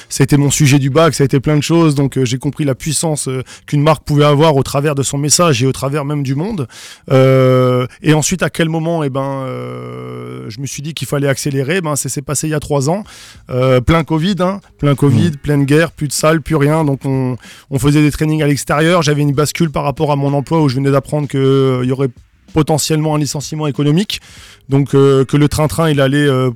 [0.08, 1.94] Ça a été mon sujet du bac, ça a été plein de choses.
[1.94, 3.28] Donc j'ai compris la puissance
[3.66, 6.66] qu'une marque pouvait avoir au travers de son message et au travers même du monde.
[7.10, 11.28] Euh, et ensuite, à quel moment eh ben, euh, je me suis dit qu'il fallait
[11.28, 13.04] accélérer ben, Ça s'est passé il y a trois ans.
[13.50, 16.84] Euh, plein Covid, hein, plein Covid, pleine guerre, plus de salles, plus rien.
[16.84, 17.36] Donc on,
[17.70, 19.02] on faisait des trainings à l'extérieur.
[19.02, 22.10] J'avais une bascule par rapport à mon emploi où je venais d'apprendre qu'il y aurait
[22.52, 24.20] potentiellement un licenciement économique.
[24.68, 26.26] Donc euh, que le train-train, il allait...
[26.26, 26.50] euh,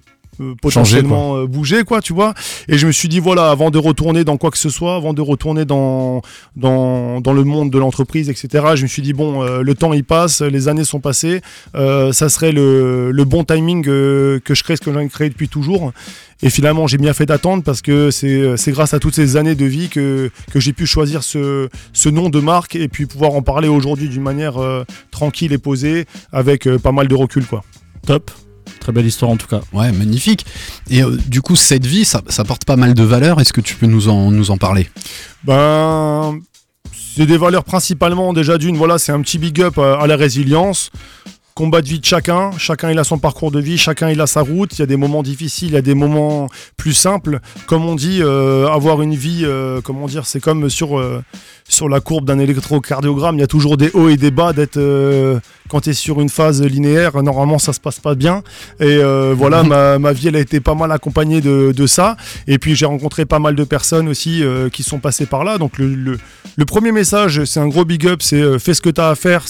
[0.61, 2.35] potentiellement euh, bouger quoi tu vois.
[2.69, 5.13] Et je me suis dit voilà avant de retourner dans quoi que ce soit avant
[5.13, 6.23] de retourner dans
[6.57, 9.93] dans, dans le monde de l'entreprise etc je me suis dit bon euh, le temps
[9.93, 11.41] il passe les années sont passées
[11.75, 15.29] euh, ça serait le, le bon timing euh, que je crée ce que j'ai créé
[15.29, 15.93] depuis toujours.
[16.43, 19.55] Et finalement j'ai bien fait d'attendre parce que c'est c'est grâce à toutes ces années
[19.55, 23.33] de vie que, que j'ai pu choisir ce, ce nom de marque et puis pouvoir
[23.35, 27.45] en parler aujourd'hui d'une manière euh, tranquille et posée avec euh, pas mal de recul
[27.45, 27.63] quoi.
[28.07, 28.31] Top.
[28.81, 29.61] Très belle histoire en tout cas.
[29.73, 30.47] Ouais, magnifique.
[30.89, 33.41] Et euh, du coup, cette vie, ça, ça porte pas mal de valeurs.
[33.41, 34.89] Est-ce que tu peux nous en, nous en parler?
[35.45, 36.41] Ben,
[37.15, 40.17] c'est des valeurs principalement déjà d'une, voilà, c'est un petit big up à, à la
[40.17, 40.91] résilience.
[41.55, 44.27] Combat de vie de chacun, chacun il a son parcours de vie, chacun il a
[44.27, 47.41] sa route, il y a des moments difficiles, il y a des moments plus simples.
[47.67, 51.23] Comme on dit, euh, avoir une vie, euh, comment dire, c'est comme sur, euh,
[51.69, 54.79] sur la courbe d'un électrocardiogramme, il y a toujours des hauts et des bas d'être
[55.71, 58.43] quand tu es sur une phase linéaire, normalement ça se passe pas bien.
[58.81, 62.17] Et euh, voilà, ma, ma vie elle a été pas mal accompagnée de, de ça.
[62.47, 65.57] Et puis j'ai rencontré pas mal de personnes aussi euh, qui sont passées par là.
[65.59, 66.19] Donc le, le,
[66.57, 69.09] le premier message, c'est un gros big up, c'est euh, fais ce que tu as
[69.09, 69.45] à faire.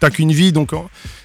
[0.00, 0.70] T'as qu'une vie, donc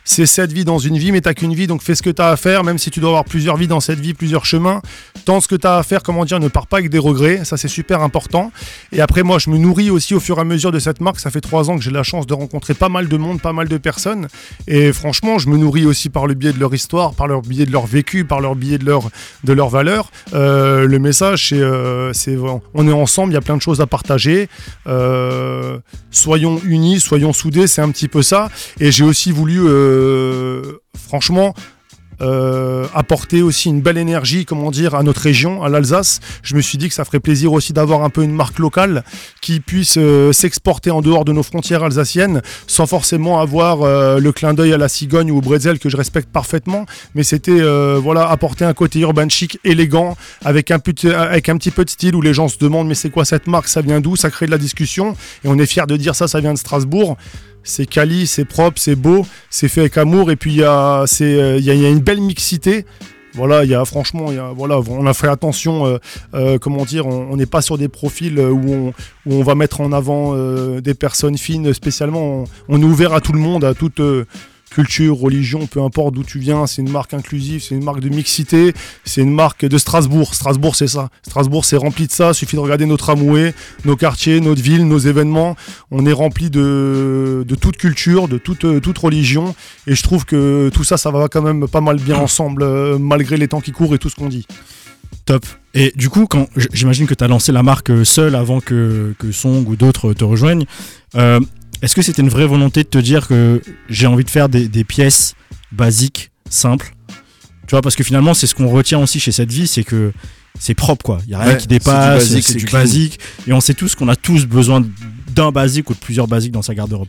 [0.03, 2.29] c'est cette vie dans une vie, mais t'as qu'une vie, donc fais ce que t'as
[2.29, 4.81] à faire, même si tu dois avoir plusieurs vies dans cette vie, plusieurs chemins.
[5.25, 7.57] Tente ce que t'as à faire, comment dire, ne pars pas avec des regrets, ça
[7.57, 8.51] c'est super important.
[8.91, 11.19] Et après, moi, je me nourris aussi au fur et à mesure de cette marque.
[11.19, 13.53] Ça fait trois ans que j'ai la chance de rencontrer pas mal de monde, pas
[13.53, 14.27] mal de personnes.
[14.67, 17.65] Et franchement, je me nourris aussi par le biais de leur histoire, par le biais
[17.65, 19.09] de leur vécu, par le biais de leur,
[19.43, 20.11] de leur valeur.
[20.33, 22.11] Euh, le message, c'est, euh,
[22.73, 24.49] on est ensemble, il y a plein de choses à partager.
[24.87, 25.77] Euh,
[26.11, 28.49] soyons unis, soyons soudés, c'est un petit peu ça.
[28.79, 29.61] Et j'ai aussi voulu,
[30.97, 31.53] franchement,
[32.21, 36.19] euh, apporter aussi une belle énergie, comment dire, à notre région, à l'Alsace.
[36.41, 39.03] Je me suis dit que ça ferait plaisir aussi d'avoir un peu une marque locale
[39.41, 44.31] qui puisse euh, s'exporter en dehors de nos frontières alsaciennes, sans forcément avoir euh, le
[44.31, 46.85] clin d'œil à la cigogne ou au bretzel que je respecte parfaitement.
[47.15, 51.57] Mais c'était euh, voilà apporter un côté urban chic, élégant, avec un, petit, avec un
[51.57, 53.81] petit peu de style où les gens se demandent mais c'est quoi cette marque, ça
[53.81, 55.15] vient d'où, ça crée de la discussion.
[55.43, 57.17] Et on est fier de dire ça, ça vient de Strasbourg
[57.63, 61.05] c'est quali, c'est propre, c'est beau, c'est fait avec amour et puis il y euh,
[61.59, 62.85] y, a, y a une belle mixité.
[63.35, 65.97] Voilà, il y a franchement, on a fait attention, euh,
[66.35, 68.93] euh, comment dire, on n'est pas sur des profils où
[69.25, 70.35] on, va mettre en avant
[70.79, 72.21] des personnes fines spécialement.
[72.21, 73.99] On, on est ouvert à tout le monde, à toute
[74.73, 76.65] culture, religion, peu importe d'où tu viens.
[76.67, 78.73] C'est une marque inclusive, c'est une marque de mixité,
[79.05, 80.33] c'est une marque de Strasbourg.
[80.33, 81.09] Strasbourg, c'est ça.
[81.21, 82.29] Strasbourg, c'est rempli de ça.
[82.29, 83.53] Il suffit de regarder nos tramways,
[83.85, 85.55] nos quartiers, notre ville, nos événements.
[85.91, 89.55] On est rempli de, de toute culture, de toute, euh, toute religion.
[89.85, 92.97] Et je trouve que tout ça, ça va quand même pas mal bien ensemble, euh,
[92.97, 94.47] malgré les temps qui courent et tout ce qu'on dit.
[95.25, 95.45] Top.
[95.75, 99.13] Et du coup, quand j'imagine que tu as lancé la marque euh, seule avant que,
[99.31, 100.65] Song ou d'autres te rejoignent,
[101.83, 104.67] est-ce que c'était une vraie volonté de te dire que j'ai envie de faire des,
[104.67, 105.35] des pièces
[105.71, 106.93] basiques, simples?
[107.67, 110.11] Tu vois, parce que finalement, c'est ce qu'on retient aussi chez cette vie, c'est que
[110.59, 111.19] c'est propre, quoi.
[111.25, 113.19] Il n'y a rien Ouais, qui c'est du dépasse, basique, c'est du basique.
[113.47, 114.83] Et on sait tous qu'on a tous besoin
[115.35, 117.07] d'un basique ou de plusieurs basiques dans sa garde-robe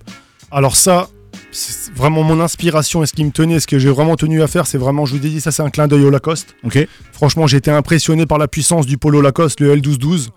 [0.51, 1.09] Alors ça,
[1.53, 4.47] c'est vraiment mon inspiration et ce qui me tenait, ce que j'ai vraiment tenu à
[4.47, 6.57] faire, c'est vraiment, je vous ai dit, ça c'est un clin d'œil au Lacoste.
[6.65, 6.87] Ok.
[7.13, 10.29] Franchement, j'ai été impressionné par la puissance du polo Lacoste, le L1212.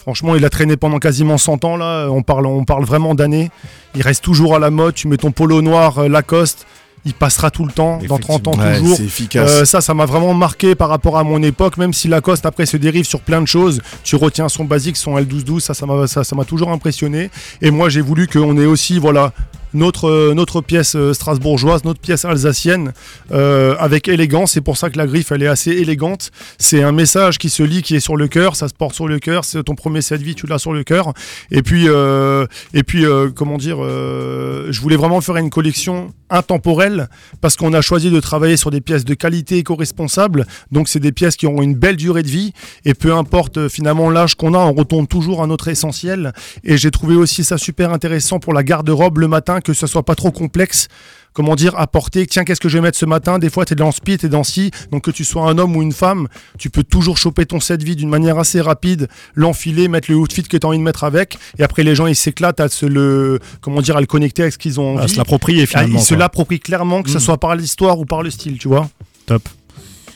[0.00, 2.08] Franchement, il a traîné pendant quasiment 100 ans là.
[2.10, 3.50] On parle, on parle vraiment d'années.
[3.94, 4.94] Il reste toujours à la mode.
[4.94, 6.66] Tu mets ton polo noir euh, Lacoste,
[7.04, 9.00] il passera tout le temps, dans 30 ans Ouais, toujours.
[9.00, 9.50] efficace.
[9.50, 11.76] Euh, ça, ça m'a vraiment marqué par rapport à mon époque.
[11.76, 15.16] Même si Lacoste après se dérive sur plein de choses, tu retiens son basique, son
[15.18, 15.60] L1212.
[15.60, 17.30] Ça, ça m'a, ça, ça m'a toujours impressionné.
[17.60, 19.32] Et moi, j'ai voulu qu'on ait aussi, voilà.
[19.72, 22.92] Notre, euh, notre pièce euh, strasbourgeoise, notre pièce alsacienne,
[23.32, 24.52] euh, avec élégance.
[24.52, 26.30] C'est pour ça que la griffe, elle est assez élégante.
[26.58, 28.56] C'est un message qui se lit, qui est sur le cœur.
[28.56, 29.44] Ça se porte sur le cœur.
[29.44, 31.12] C'est ton premier set vie, tu l'as sur le cœur.
[31.50, 33.04] Et puis, et puis,
[33.34, 37.08] comment dire, je voulais vraiment faire une collection intemporelle
[37.40, 40.46] parce qu'on a choisi de travailler sur des pièces de qualité éco-responsable.
[40.70, 42.52] Donc, c'est des pièces qui auront une belle durée de vie.
[42.84, 46.32] Et peu importe finalement l'âge qu'on a, on retourne toujours à notre essentiel.
[46.64, 50.02] Et j'ai trouvé aussi ça super intéressant pour la garde-robe le matin, que ce soit
[50.04, 50.88] pas trop complexe.
[51.32, 53.38] Comment dire, apporter, tiens, qu'est-ce que je vais mettre ce matin?
[53.38, 54.72] Des fois, tu es dans speed, tu es dans ci.
[54.90, 56.26] Donc, que tu sois un homme ou une femme,
[56.58, 60.42] tu peux toujours choper ton set vie d'une manière assez rapide, l'enfiler, mettre le outfit
[60.42, 61.38] que tu as envie de mettre avec.
[61.58, 64.54] Et après, les gens, ils s'éclatent à se le, comment dire, à le connecter avec
[64.54, 65.04] ce qu'ils ont envie.
[65.04, 66.00] À se l'approprier Ah, finalement.
[66.00, 67.20] Ils se l'approprient clairement, que ce Mm.
[67.20, 68.88] soit par l'histoire ou par le style, tu vois.
[69.26, 69.48] Top.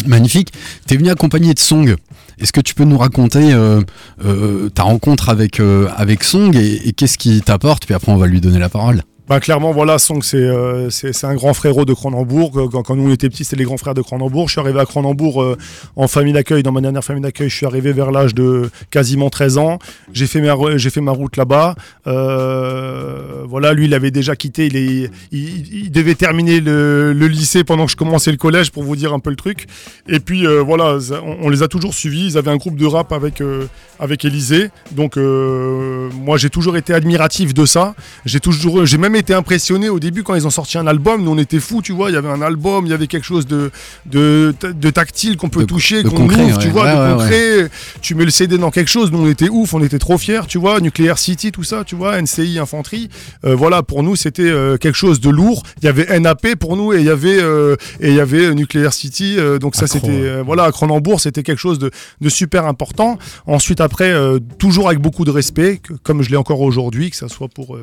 [0.06, 0.52] Magnifique.
[0.88, 1.94] T'es venu accompagné de Song.
[2.40, 3.80] Est-ce que tu peux nous raconter euh,
[4.24, 7.86] euh, ta rencontre avec, euh, avec Song et, et qu'est-ce qui t'apporte?
[7.86, 9.02] Puis après, on va lui donner la parole.
[9.26, 12.68] Bah clairement voilà Song c'est euh, c'est un grand frérot de Cronenbourg.
[12.70, 14.48] Quand, quand nous on était petits c'était les grands frères de Cronenbourg.
[14.48, 15.56] Je suis arrivé à Cronenbourg euh,
[15.96, 19.30] en famille d'accueil dans ma dernière famille d'accueil je suis arrivé vers l'âge de quasiment
[19.30, 19.78] 13 ans.
[20.12, 20.42] J'ai fait
[20.90, 21.74] fait ma route là-bas.
[22.06, 27.64] Euh, voilà lui il avait déjà quitté il, est, il, devait terminer le, le lycée
[27.64, 29.66] pendant que je commençais le collège pour vous dire un peu le truc.
[30.06, 30.98] Et puis euh, voilà
[31.40, 32.26] on, les a toujours suivis.
[32.26, 34.68] Ils avaient un groupe de rap avec euh, avec Élysée.
[34.92, 37.94] Donc euh, moi j'ai toujours été admiratif de ça.
[38.26, 41.22] J'ai toujours, j'ai même été impressionné au début quand ils ont sorti un album.
[41.24, 42.10] Nous on était fous, tu vois.
[42.10, 43.70] Il y avait un album, il y avait quelque chose de
[44.06, 47.70] de, de tactile qu'on peut De- toucher, qu'on ouvre, tu vois, Ouais, de ouais, concret.
[48.00, 49.10] Tu mets le CD dans quelque chose.
[49.12, 50.80] Nous on était ouf, on était trop fiers, tu vois.
[50.80, 52.20] Nuclear City, tout ça, tu vois.
[52.20, 53.08] NCI Infanterie.
[53.44, 55.62] Euh, voilà, pour nous c'était euh, quelque chose de lourd.
[55.82, 58.54] Il y avait NAP pour nous et il y avait euh, et il y avait
[58.54, 59.36] Nuclear City.
[59.60, 63.18] donc ça c'était voilà à Cronenbourg c'était quelque chose de, de super important.
[63.46, 64.12] Ensuite après
[64.58, 67.78] toujours avec beaucoup de respect, que- comme je l'ai encore aujourd'hui, que ça soit pour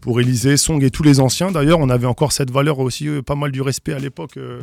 [0.00, 1.50] pour Élysée, Song et tous les anciens.
[1.50, 4.60] D'ailleurs, on avait encore cette valeur aussi, euh, pas mal du respect à l'époque, euh,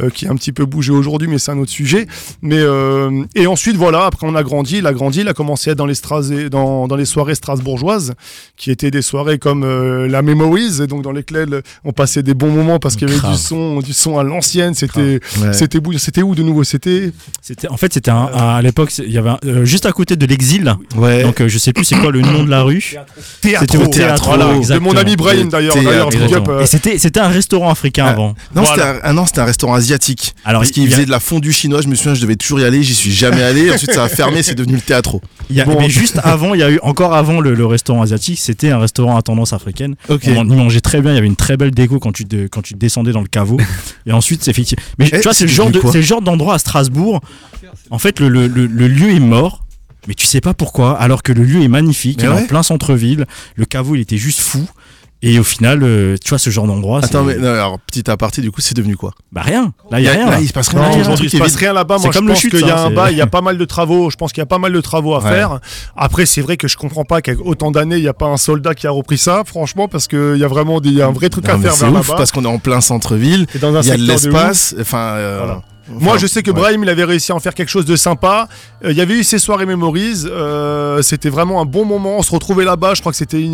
[0.00, 2.06] euh, qui a un petit peu bougé aujourd'hui, mais c'est un autre sujet.
[2.42, 5.70] Mais euh, et ensuite, voilà, après on a grandi, il a grandi, il a commencé
[5.70, 8.14] à être dans les, Stras- dans, dans les soirées strasbourgeoises,
[8.56, 12.34] qui étaient des soirées comme euh, la Memories, et donc dans lesquelles on passait des
[12.34, 13.32] bons moments parce qu'il y avait Grave.
[13.32, 14.74] du son, du son à l'ancienne.
[14.74, 15.52] C'était, Ouais.
[15.52, 16.64] c'était bou- c'était où de nouveau?
[16.64, 20.16] C'était C'était, en fait, c'était à l'époque, il y avait un- euh, juste à côté
[20.16, 20.74] de l'exil.
[20.96, 21.22] Ouais.
[21.22, 22.96] Donc, euh, je sais plus c'est quoi le nom de la rue.
[23.42, 24.24] C'était au théâtre.
[24.24, 25.76] Voilà, de mon ami Brahim d'ailleurs.
[25.76, 28.10] Euh, Et c'était, c'était un restaurant africain Ah.
[28.12, 28.28] avant.
[28.54, 28.68] Non, Voilà.
[28.70, 30.34] c'était un, ah non, c'était un restaurant asiatique.
[30.44, 31.84] Alors, parce il qu'il y a- faisait de la fondue chinoise.
[31.84, 32.82] Je me souviens, je devais toujours y aller.
[32.82, 33.70] J'y suis jamais allé.
[33.74, 34.42] Ensuite, ça a fermé.
[34.42, 35.20] C'est devenu le théâtre.
[35.50, 35.76] Il y a- Bon.
[35.78, 38.78] mais juste avant, il y a eu encore avant le, le restaurant asiatique, c'était un
[38.78, 39.96] restaurant à tendance africaine.
[40.08, 40.22] Ok.
[40.28, 42.46] On y mangeait très bien, il y avait une très belle déco quand tu, de-
[42.46, 43.58] quand tu descendais dans le caveau.
[44.06, 44.82] et ensuite, c'est effectivement.
[44.98, 46.58] Mais Eh, tu vois, c'est le genre devenu de, quoi c'est le genre d'endroit à
[46.58, 47.20] Strasbourg.
[47.90, 49.64] En fait, le, le- le- le lieu est mort.
[50.08, 52.42] Mais tu sais pas pourquoi, alors que le lieu est magnifique, il est ouais.
[52.44, 54.66] en plein centre-ville, le caveau il était juste fou,
[55.22, 58.40] et au final, euh, tu vois, ce genre d'endroit, Attends, mais non, alors petit aparté,
[58.40, 59.12] du coup, c'est devenu quoi?
[59.32, 60.30] Bah rien, là il y a rien.
[60.30, 61.00] Là, il se passe Non, rien.
[61.00, 61.98] aujourd'hui, il se passe rien là-bas.
[61.98, 63.40] Moi, je comme le pense qu'il y a un c'est- bas, il y a pas
[63.42, 64.10] mal de travaux.
[64.10, 65.30] Je pense qu'il y a pas mal de travaux à Ouais.
[65.30, 65.60] faire.
[65.96, 68.36] Après, c'est vrai que je comprends pas qu'avec autant d'années, il n'y a pas un
[68.38, 71.06] soldat qui a repris ça, franchement, parce qu'il y a vraiment des, il y a
[71.06, 72.14] un vrai truc Non, à faire vers là-bas.
[72.16, 73.46] parce qu'on est en plein centre-ville.
[73.62, 74.74] Un Il y a de l'espace.
[74.80, 75.62] Enfin, euh, Voilà.
[75.96, 76.56] Enfin, Moi, je sais que ouais.
[76.56, 78.48] Brahim, il avait réussi à en faire quelque chose de sympa.
[78.84, 80.24] Euh, Il y avait eu ces soirées Memories.
[80.26, 82.18] euh, c'était vraiment un bon moment.
[82.18, 82.94] On se retrouvait là-bas.
[82.94, 83.44] Je crois que c'était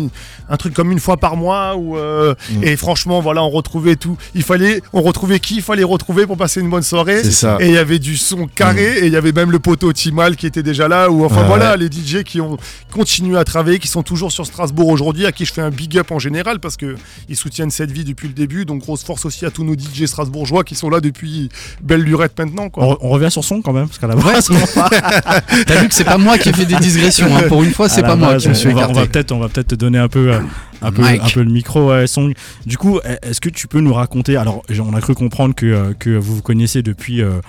[0.49, 1.75] un truc comme une fois par mois.
[1.75, 2.63] Où, euh, Mm.
[2.63, 4.17] Et franchement, voilà, on retrouvait tout.
[4.35, 5.55] Il fallait, on retrouvait qui?
[5.57, 7.23] Il fallait retrouver pour passer une bonne soirée.
[7.23, 7.57] Ça.
[7.59, 8.99] Et il y avait du son carré.
[8.99, 11.09] Et il y avait même le poteau Timal qui était déjà là.
[11.09, 11.77] Ou enfin Ouais, voilà, ouais.
[11.77, 12.57] les DJ qui ont
[12.91, 15.97] continué à travailler, qui sont toujours sur Strasbourg aujourd'hui, à qui je fais un big
[15.97, 16.95] up en général parce que
[17.29, 18.65] ils soutiennent cette vie depuis le début.
[18.65, 21.49] Donc grosse force aussi à tous nos DJ strasbourgeois qui sont là depuis
[21.81, 22.69] belle lurette maintenant.
[22.69, 22.83] Quoi.
[22.85, 24.49] On, re- on revient sur son quand même, parce qu'à la Ouais, base,
[25.65, 27.27] T'as vu que c'est pas moi qui ai fait des digressions.
[27.35, 27.43] hein.
[27.47, 28.99] Pour une fois, c'est pas moi base, qui me suis on va, on écarté.
[29.01, 30.39] va peut-être, on va peut-être te donner un peu, euh,
[30.81, 31.89] un peu, un peu le micro.
[31.89, 32.33] ouais, Song.
[32.65, 35.65] Du coup, e- est-ce que tu peux nous raconter Alors, on a cru comprendre que,
[35.65, 37.21] euh, que vous vous connaissez depuis.
[37.21, 37.39] euh,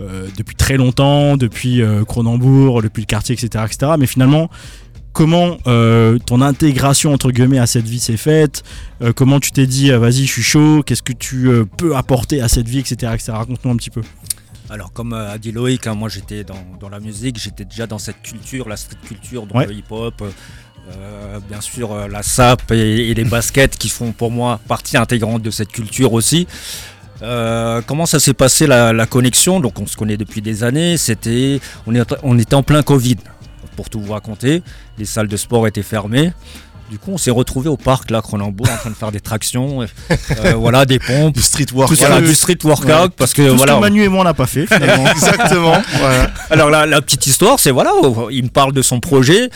[0.00, 3.92] euh, depuis très longtemps, depuis euh, Cronenbourg, depuis le quartier, etc., etc.
[3.98, 4.48] Mais finalement,
[5.12, 8.62] comment euh, ton intégration entre guillemets à cette vie s'est faite?
[9.02, 12.40] Euh, Comment tu t'es dit, vas-y, je suis chaud Qu'est-ce que tu euh, peux apporter
[12.40, 13.32] à cette vie, etc., etc.
[13.32, 14.00] Raconte-nous un petit peu.
[14.70, 17.86] Alors comme euh, a dit Loïc, hein, moi j'étais dans, dans la musique, j'étais déjà
[17.86, 19.66] dans cette culture, la street culture, donc Ouais.
[19.66, 20.30] le hip-hop, euh,
[20.92, 24.96] Euh, bien sûr, euh, la SAP et, et les baskets qui font pour moi partie
[24.96, 26.48] intégrante de cette culture aussi.
[27.22, 29.60] Euh, comment ça s'est passé la, la connexion?
[29.60, 30.96] Donc on se connaît depuis des années.
[30.96, 33.18] C'était, on, est- on était en plein Covid.
[33.76, 34.62] Pour tout vous raconter,
[34.98, 36.32] les salles de sport étaient fermées.
[36.90, 39.82] Du coup, on s'est retrouvé au parc là, Cronenbourg, en train de faire des tractions,
[39.82, 39.86] euh,
[40.56, 41.92] voilà, des pompes, Du street work.
[41.92, 43.08] voilà, du street workout, Ouais.
[43.16, 43.74] parce que Tout voilà.
[43.74, 45.06] ce que Manu et moi on n'a pas fait finalement.
[45.08, 45.80] Exactement.
[46.00, 46.30] voilà.
[46.50, 47.92] Alors la, la petite histoire, c'est voilà,
[48.32, 49.50] il me parle de son projet.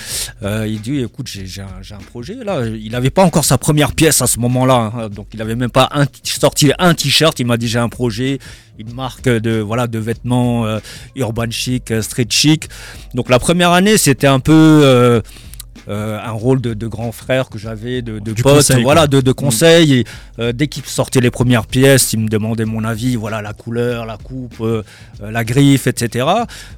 [0.45, 2.61] Euh, il dit, écoute, j'ai un, projet là.
[2.67, 5.09] Il n'avait pas encore sa première pièce à ce moment-là, hein.
[5.09, 7.37] donc il avait même pas un sorti un t-shirt.
[7.41, 8.39] Il m'a dit, j'ai un projet,
[8.79, 10.79] une marque de voilà de vêtements euh,
[11.17, 12.69] urban chic, euh, street chic.
[13.13, 15.21] Donc la première année, c'était un peu
[15.89, 19.33] euh, un rôle de, de grand frère que j'avais, de, pote, conseil, voilà, de, de
[19.33, 19.93] conseil.
[19.95, 20.05] Et
[20.39, 24.07] euh, dès qu'il sortait les premières pièces, il me demandait mon avis, voilà, la couleur,
[24.07, 24.83] la coupe, euh,
[25.21, 26.27] la griffe, etc.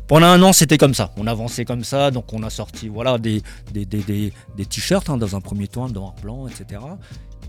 [0.07, 1.13] Pendant un an, c'était comme ça.
[1.17, 3.43] On avançait comme ça, donc on a sorti, voilà, des,
[3.73, 6.81] des, des, des, des t-shirts hein, dans un premier temps, noir blanc, etc.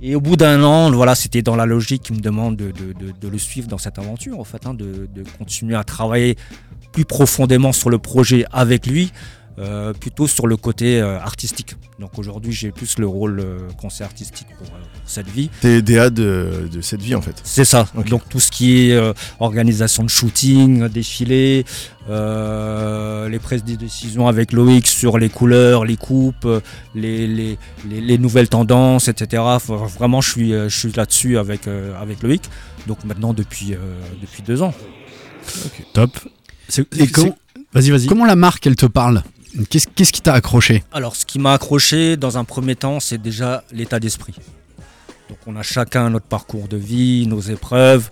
[0.02, 2.94] Et au bout d'un an, voilà, c'était dans la logique qu'il me demande de, de,
[2.94, 6.38] de, de le suivre dans cette aventure, en fait, hein, de, de continuer à travailler
[6.92, 9.12] plus profondément sur le projet avec lui,
[9.60, 11.76] euh, plutôt sur le côté euh, artistique.
[12.00, 15.50] Donc aujourd'hui, j'ai plus le rôle euh, conseil artistique pour, euh, pour cette vie.
[15.62, 17.36] T'es DA de, de cette vie en fait.
[17.44, 17.88] C'est ça.
[18.10, 21.66] Donc tout ce qui est euh, organisation de shooting, défilé,
[22.10, 26.48] euh, les prises de décision avec Loïc sur les couleurs, les coupes,
[26.96, 27.58] les, les,
[27.90, 29.44] les- les nouvelles tendances, etc.
[29.98, 32.44] Vraiment, je suis, je suis là-dessus avec, euh, avec Loïc.
[32.86, 33.78] Donc maintenant depuis, euh,
[34.22, 34.74] depuis deux ans.
[35.94, 36.12] Top.
[37.00, 37.36] Et comment-
[37.74, 38.08] Vas-y, vas-y.
[38.08, 39.24] Comment la marque, elle te parle?
[39.70, 43.64] Qu'est-ce qui t'a accroché Alors, ce qui m'a accroché dans un premier temps, c'est déjà
[43.72, 44.36] l'état d'esprit.
[45.30, 48.12] Donc, on a chacun notre parcours de vie, nos épreuves.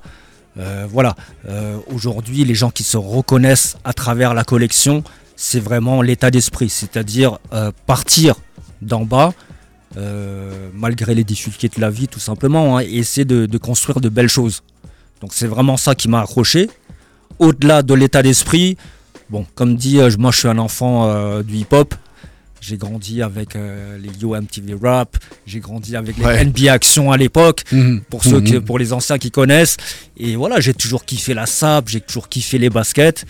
[0.57, 1.15] Euh, voilà.
[1.47, 5.03] Euh, Aujourd'hui, les gens qui se reconnaissent à travers la collection,
[5.35, 8.35] c'est vraiment l'état d'esprit, c'est-à-dire euh, partir
[8.81, 9.33] d'en bas,
[10.73, 14.09] malgré les difficultés de la vie, tout simplement, hein, et essayer de, de construire de
[14.09, 14.61] belles choses.
[15.21, 16.69] Donc, c'est vraiment ça qui m'a accroché.
[17.39, 18.75] Au-delà de l'état d'esprit,
[19.29, 21.95] bon, comme dit, euh, moi, je suis un enfant euh, du hip-hop.
[22.61, 26.43] J'ai grandi avec euh, les Yo MTV Rap, j'ai grandi avec les Ouais.
[26.45, 27.63] NBA Action à l'époque,
[28.09, 28.61] pour, ceux qui, Mhm.
[28.63, 29.77] pour les anciens qui connaissent.
[30.17, 33.25] Et voilà, j'ai toujours kiffé la sap, j'ai toujours kiffé les baskets.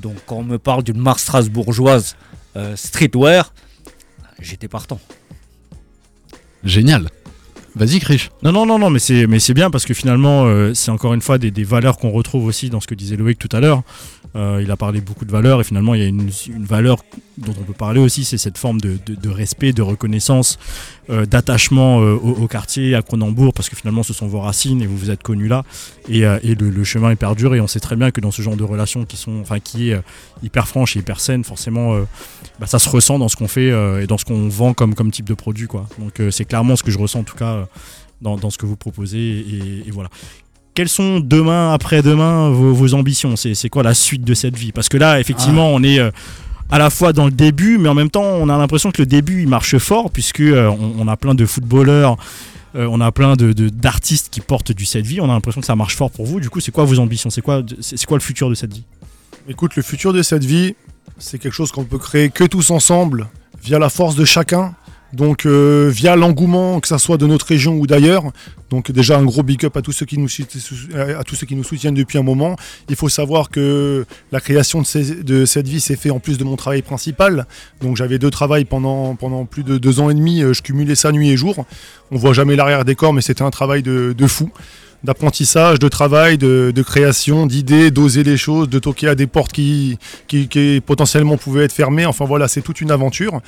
[0.00, 2.16] Donc quand on me parle d'une marque strasbourgeoise
[2.56, 3.52] euh, streetwear,
[4.40, 5.00] j'étais partant.
[6.64, 7.08] Génial.
[7.74, 8.30] Vas-y, Krish.
[8.42, 11.14] Non, non, non, non, mais c'est, mais c'est bien parce que finalement, euh, c'est encore
[11.14, 13.60] une fois des, des valeurs qu'on retrouve aussi dans ce que disait Loïc tout à
[13.60, 13.82] l'heure.
[14.36, 17.02] Euh, il a parlé beaucoup de valeurs et finalement, il y a une, valeur
[17.38, 20.58] dont on peut parler aussi, c'est cette forme de, respect, de reconnaissance,
[21.08, 24.86] euh, d'attachement euh, au, quartier, à Cronenbourg, parce que finalement, ce sont vos racines et
[24.86, 25.64] vous vous êtes connus là.
[26.08, 28.64] Et, le, chemin est perdure et on sait très bien que dans ce genre de
[28.64, 30.00] relations qui sont, enfin, qui est
[30.42, 31.98] hyper franche et hyper saine, forcément,
[32.58, 33.68] bah, ça se ressent dans ce qu'on fait
[34.02, 35.86] et dans ce qu'on vend comme, type de produit, quoi.
[35.98, 37.66] Donc, c'est clairement ce que je ressens en tout cas.
[38.20, 39.44] dans, ce que vous proposez.
[39.86, 40.10] Et voilà.
[40.78, 43.34] Quelles sont demain, après-demain, vos, vos ambitions?
[43.34, 44.70] C'est quoi la suite de cette vie?
[44.70, 46.12] Parce que là, effectivement, on est euh,
[46.70, 49.06] à la fois dans le début, mais en même temps, on a l'impression que le
[49.06, 52.16] début, il marche fort, puisque euh, on, on a plein de footballeurs.
[52.76, 55.20] euh, on a plein de de- d'artistes qui portent du cette vie.
[55.20, 56.38] On a l'impression que ça marche fort pour vous.
[56.38, 57.28] Du coup, c'est quoi vos ambitions?
[57.28, 58.84] C'est quoi, c'est quoi le futur de cette vie?
[59.48, 60.76] Écoute, le futur de cette vie,
[61.18, 63.26] c'est quelque chose qu'on peut créer que tous ensemble,
[63.64, 64.74] via la force de chacun.
[65.12, 68.24] Donc euh, via l'engouement, que ça soit de notre région ou d'ailleurs.
[68.70, 72.56] Donc déjà un gros big up à tous ceux qui nous soutiennent depuis un moment.
[72.90, 76.56] Il faut savoir que la création de, cette vie s'est fait en plus de mon
[76.56, 77.46] travail principal.
[77.80, 79.16] Donc j'avais deux travails pendant
[79.50, 80.42] plus de deux ans et demi.
[80.42, 81.64] Euh, Je cumulais ça nuit et jour.
[82.10, 84.50] On voit jamais l'arrière des corps, mais c'était un travail de, fou
[85.04, 89.98] d'apprentissage, de travail, de, création, d'idées, d'oser les choses, de toquer à des portes qui
[90.84, 92.04] potentiellement pouvaient être fermées.
[92.04, 93.40] Enfin voilà, c'est toute une aventure.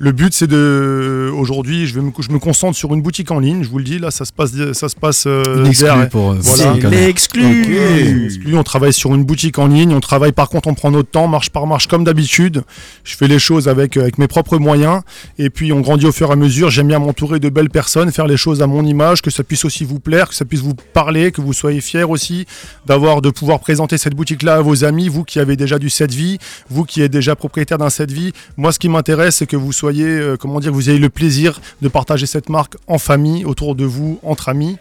[0.00, 1.28] Le but, c'est de.
[1.36, 3.64] Aujourd'hui, je, vais me, je me concentre sur une boutique en ligne.
[3.64, 6.08] Je vous le dis, là, ça se passe, ça se passe euh, Une exclue derrière-
[6.08, 6.88] pour euh, Voilà.
[6.88, 10.92] L'exclu Exclu, on travaille sur une boutique en ligne, on travaille par contre, on prend
[10.92, 12.62] notre temps, marche par marche comme d'habitude.
[13.02, 15.02] Je fais les choses avec, euh, avec mes propres moyens
[15.38, 16.70] et puis on grandit au fur et à mesure.
[16.70, 19.64] J'aime bien m'entourer de belles personnes, faire les choses à mon image, que ça puisse
[19.64, 22.46] aussi vous plaire, que ça puisse vous parler, que vous soyez fiers aussi
[22.86, 26.12] d'avoir, de pouvoir présenter cette boutique-là à vos amis, vous qui avez déjà du set
[26.12, 26.38] vie,
[26.70, 28.32] vous qui êtes déjà propriétaire d'un set vie.
[28.56, 31.60] Moi, ce qui m'intéresse, c'est que vous soyez, euh, comment dire, vous ayez le plaisir
[31.82, 34.76] de partager cette marque en famille, autour de vous, entre amis.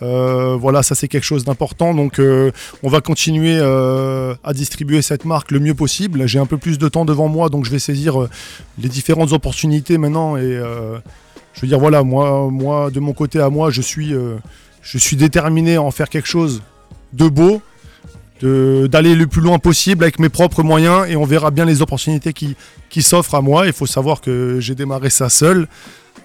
[0.00, 1.94] Euh, voilà, ça c'est quelque chose d'important.
[1.94, 6.26] Donc, euh, on va continuer à distribuer cette marque le mieux possible.
[6.26, 8.28] J'ai un peu plus de temps devant moi, donc je vais saisir
[8.78, 10.36] les différentes opportunités maintenant.
[10.36, 10.60] Et
[11.54, 14.14] je veux dire, voilà, moi, moi, de mon côté à moi, je suis,
[14.82, 16.62] je suis déterminé à en faire quelque chose
[17.12, 17.60] de beau.
[18.42, 22.32] D'aller le plus loin possible avec mes propres moyens et on verra bien les opportunités
[22.32, 22.56] qui,
[22.90, 23.66] qui s'offrent à moi.
[23.66, 25.68] Il faut savoir que j'ai démarré ça seul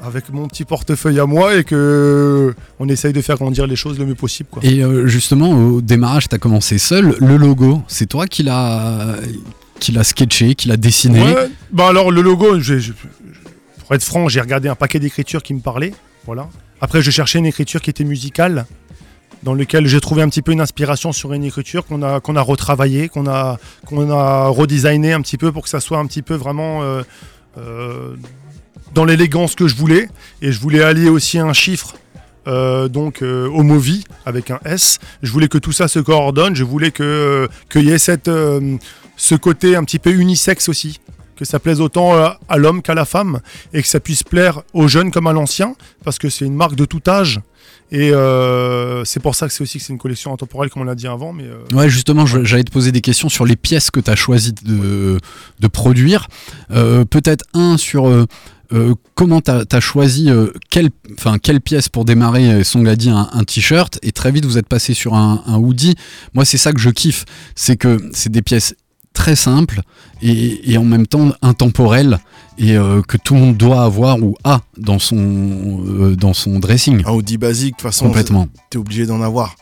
[0.02, 4.00] avec mon petit portefeuille à moi et que on essaye de faire grandir les choses
[4.00, 4.50] le mieux possible.
[4.52, 4.64] Quoi.
[4.66, 7.16] Et euh, justement, au démarrage, tu as commencé seul.
[7.20, 9.16] Le logo, c'est toi qui l'as
[9.80, 11.22] qui l'a sketché, qui l'a dessiné?
[11.22, 12.58] Ouais, bah alors le logo,
[13.80, 15.94] pour être franc, j'ai regardé un paquet d'écritures qui me parlaient.
[16.26, 16.48] Voilà.
[16.80, 18.66] Après, je cherchais une écriture qui était musicale,
[19.44, 22.36] dans lequel j'ai trouvé un petit peu une inspiration sur une écriture qu'on a, qu'on
[22.36, 23.58] a retravaillée, qu'on a,
[23.92, 27.04] a redesigné un petit peu pour que ça soit un petit peu vraiment euh,
[27.58, 28.16] euh,
[28.94, 30.10] dans l'élégance que je voulais.
[30.42, 31.96] Et je voulais allier aussi un chiffre.
[32.48, 35.00] euh, donc euh, homovie avec un S.
[35.22, 36.56] Je voulais que tout ça se coordonne.
[36.56, 38.30] Je voulais que qu'il y ât cette,
[39.16, 41.00] ce côté un petit peu unisexe aussi,
[41.44, 43.40] que ça plaise autant à l'homme qu'à la femme
[43.74, 46.76] et que ça puisse plaire aux jeunes comme à l'ancien, parce que c'est une marque
[46.76, 47.40] de tout âge.
[47.92, 50.86] Et euh, c'est pour ça que c'est aussi que c'est une collection intemporelle, comme on
[50.86, 51.32] l'a dit avant.
[51.32, 54.16] Mais euh, Ouais, justement, j'allais te poser des questions sur les pièces que tu as
[54.16, 55.20] choisi de,
[55.60, 56.28] de produire.
[56.72, 58.10] Euh, Peut-être un sur
[59.14, 60.32] comment tu as, choisi
[60.72, 64.68] quelle, enfin, quelle pièce pour démarrer Songadi un, un t-shirt et très vite vous êtes
[64.68, 65.94] passé sur un, un hoodie.
[66.34, 68.74] Moi, c'est ça que je kiffe, c'est que c'est des pièces
[69.14, 69.82] très simples
[70.22, 72.20] et, et en même temps intemporelles
[72.58, 75.18] et euh, que tout le monde doit avoir ou a dans son,
[75.88, 77.04] euh, dans son dressing.
[77.06, 78.48] Un hoodie basique, de toute façon, Complètement.
[78.70, 79.56] t'es obligé d'en avoir.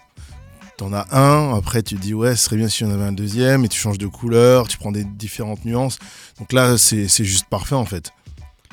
[0.78, 3.12] T'en as un, après tu te dis ouais, ce serait bien si on avait un
[3.12, 6.00] deuxième, et tu changes de couleur, tu prends des différentes nuances.
[6.40, 8.12] Donc là, c'est c'est juste parfait en fait.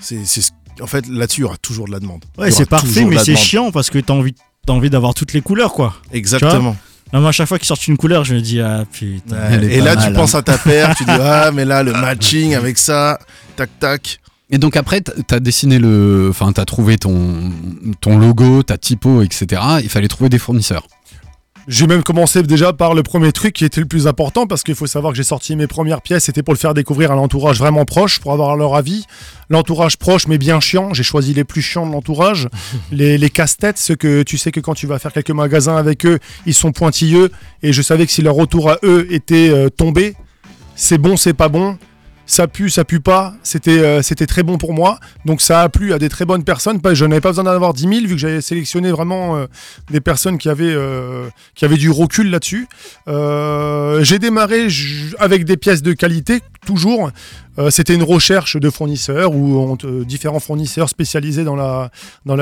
[0.01, 2.25] C'est c'est ce- en fait là-dessus, il y aura toujours de la demande.
[2.38, 4.35] Ouais, c'est parfait, mais c'est chiant parce que t'as envie,
[4.67, 5.97] t'as envie d'avoir toutes les couleurs, quoi.
[6.12, 6.77] Exactement.
[7.12, 9.37] Là, moi, à chaque fois qu'ils sortent une couleur, je me dis, ah putain.
[9.37, 10.14] Ouais, et là, mal, tu hein.
[10.14, 13.18] penses à ta paire, tu dis ah, mais là, le matching avec ça,
[13.57, 14.21] tac tac.
[14.51, 17.53] Et donc après, t'as dessiné le, enfin t'as trouvé ton
[18.01, 19.61] ton logo, ta typo, etc.
[19.83, 20.87] Il fallait trouver des fournisseurs.
[21.68, 24.74] J'ai même commencé déjà par le premier truc qui était le plus important parce qu'il
[24.74, 27.59] faut savoir que j'ai sorti mes premières pièces, c'était pour le faire découvrir à l'entourage
[27.59, 29.04] vraiment proche, pour avoir leur avis.
[29.50, 32.48] L'entourage proche mais bien chiant, j'ai choisi les plus chiants de l'entourage,
[32.90, 36.07] les, les casse-têtes, ceux que tu sais que quand tu vas faire quelques magasins avec
[36.07, 37.31] eux, ils sont pointilleux
[37.62, 40.16] et je savais que si leur retour à eux était euh, tombé,
[40.74, 41.76] c'est bon, c'est pas bon.
[42.29, 43.35] Ça pue, ça pue pas.
[43.43, 45.01] C'était euh, c'était très bon pour moi.
[45.25, 46.79] Donc ça a plu à des très bonnes personnes.
[46.93, 49.47] Je n'avais pas besoin d'en avoir 10 000 vu que j'avais sélectionné vraiment euh,
[49.91, 52.69] des personnes qui avaient, euh, qui avaient du recul là-dessus.
[53.07, 54.69] J'ai démarré
[55.19, 57.11] avec des pièces de qualité, toujours.
[57.59, 61.90] Euh, C'était une recherche de fournisseurs ou on te- différents fournisseurs spécialisés dans la,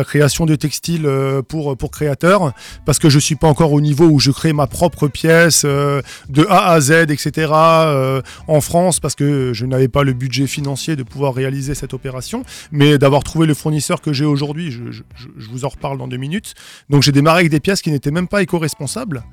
[0.04, 2.52] création de textiles euh, pour, créateurs.
[2.84, 6.02] Parce que je suis pas encore au niveau où je crée ma propre pièce euh,
[6.28, 7.50] de A à Z, etc.
[7.52, 11.94] euh, en France parce que je n'avais pas le budget financier de pouvoir réaliser cette
[11.94, 12.44] opération.
[12.70, 15.02] Mais d'avoir trouvé le fournisseur que j'ai aujourd'hui, je
[15.50, 16.54] vous en reparle dans deux minutes.
[16.90, 19.24] Donc j'ai démarré avec des pièces qui n'étaient même pas éco-responsables.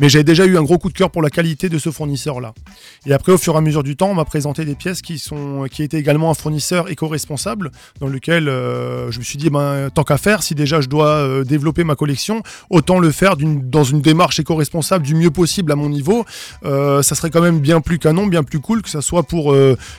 [0.00, 2.54] Mais j'avais déjà eu un gros coup de cœur pour la qualité de ce fournisseur-là.
[3.04, 5.18] Et après, au fur et à mesure du temps, on m'a présenté des pièces qui,
[5.18, 9.90] sont, qui étaient également un fournisseur éco-responsable, dans lequel euh, je me suis dit, ben,
[9.90, 13.84] tant qu'à faire, si déjà je dois euh, développer ma collection, autant le faire dans
[13.84, 16.24] une démarche éco-responsable du mieux possible à mon niveau.
[16.64, 19.54] Euh, ça serait quand même bien plus canon, bien plus cool, que ça soit pour,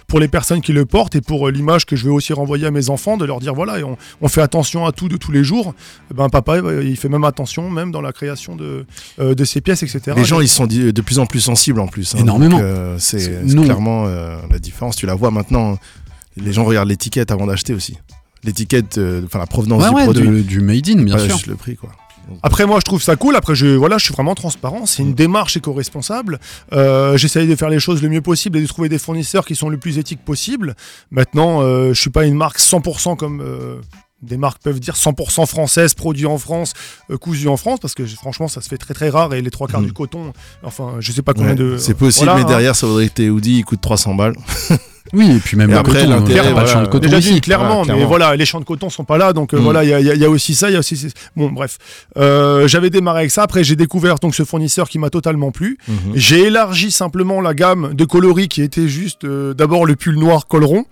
[0.07, 2.71] pour les personnes qui le portent et pour l'image que je vais aussi renvoyer à
[2.71, 5.43] mes enfants, de leur dire, voilà, on, on fait attention à tout de tous les
[5.43, 5.75] jours.
[6.11, 8.87] Ben, papa, il fait même attention, même dans la création de,
[9.19, 9.90] de ces pièces, etc.
[10.15, 12.15] Les gens, ils sont de plus en plus sensibles en plus.
[12.15, 12.19] hein.
[12.19, 12.57] Énormément.
[12.57, 14.95] Donc, euh, c'est clairement euh, la différence.
[14.95, 15.77] Tu la vois maintenant.
[16.37, 17.97] Les gens regardent l'étiquette avant d'acheter aussi.
[18.43, 20.27] L'étiquette, euh, enfin la provenance Ouais, du ouais, produit.
[20.27, 21.35] de- du made in, bien sûr.
[21.35, 21.91] juste le prix, quoi.
[22.43, 23.35] Après, moi, je trouve ça cool.
[23.35, 24.85] Après, je, voilà, je suis vraiment transparent.
[24.85, 26.39] C'est une démarche éco-responsable.
[26.71, 29.55] Euh, J'essaye de faire les choses le mieux possible et de trouver des fournisseurs qui
[29.55, 30.75] sont le plus éthiques possible.
[31.09, 33.75] Maintenant, euh, je suis pas une marque 100% comme euh,
[34.21, 36.73] des marques peuvent dire 100% française, produit en France,
[37.09, 39.49] euh, cousu en France, parce que franchement, ça se fait très très rare et les
[39.51, 39.87] trois quarts Mhm.
[39.87, 41.77] du coton, enfin, je sais pas combien Ouais, de.
[41.77, 42.49] c'est possible, voilà, mais hein.
[42.49, 44.35] derrière, ça voudrait que tes hoodies ils coûtent 300 balles.
[45.13, 46.67] Oui, et puis même Et le après, coton, il y a pas de voilà.
[46.67, 47.33] champ de coton Déjà ici.
[47.33, 49.61] dit clairement, Voilà, mais voilà, les champs de coton sont pas là, donc euh, Mm.
[49.61, 50.79] voilà, il y, a- il y a- il y a aussi ça, il y a
[50.79, 51.79] aussi bon, bref.
[52.17, 53.41] Euh, J'avais démarré avec ça.
[53.43, 55.77] Après, j'ai découvert donc ce fournisseur qui m'a totalement plu.
[55.87, 55.95] Mhm.
[56.15, 60.47] J'ai élargi simplement la gamme de coloris qui était juste euh, d'abord le pull noir
[60.47, 60.85] col rond,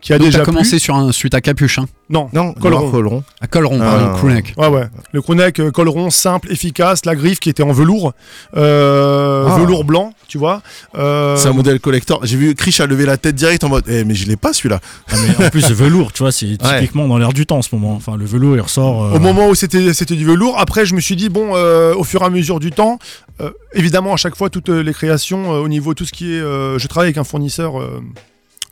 [0.00, 0.80] qui a Donc déjà commencé plu.
[0.80, 1.86] sur un suite à capuche, hein.
[2.08, 2.90] Non, Non, col rond.
[2.92, 3.24] col rond.
[3.40, 3.84] à col rond, Ah.
[3.98, 4.54] pardon, crewneck.
[4.56, 4.84] Ouais, ouais.
[5.12, 8.12] Le crewneck euh, col rond, simple, efficace, la griffe qui était en velours,
[8.56, 9.58] euh, Ah.
[9.58, 10.62] velours blanc, tu vois.
[10.96, 12.20] Euh, C'est un modèle collector.
[12.24, 14.52] J'ai vu Krish a levé la tête direct en mode, eh, mais je l'ai pas
[14.52, 14.80] celui-là.
[15.10, 15.14] Ah,
[15.46, 17.94] en plus, le velours, tu vois, c'est typiquement dans l'air du temps en ce moment.
[17.94, 19.04] Enfin, le velours, il ressort.
[19.04, 21.94] euh, Au moment où c'était c'était du velours, après je me suis dit bon, euh,
[21.94, 22.98] au fur et à mesure du temps,
[23.40, 26.40] euh, évidemment à chaque fois toutes les créations euh, au niveau tout ce qui est,
[26.40, 28.00] euh, je travaille avec un fournisseur euh,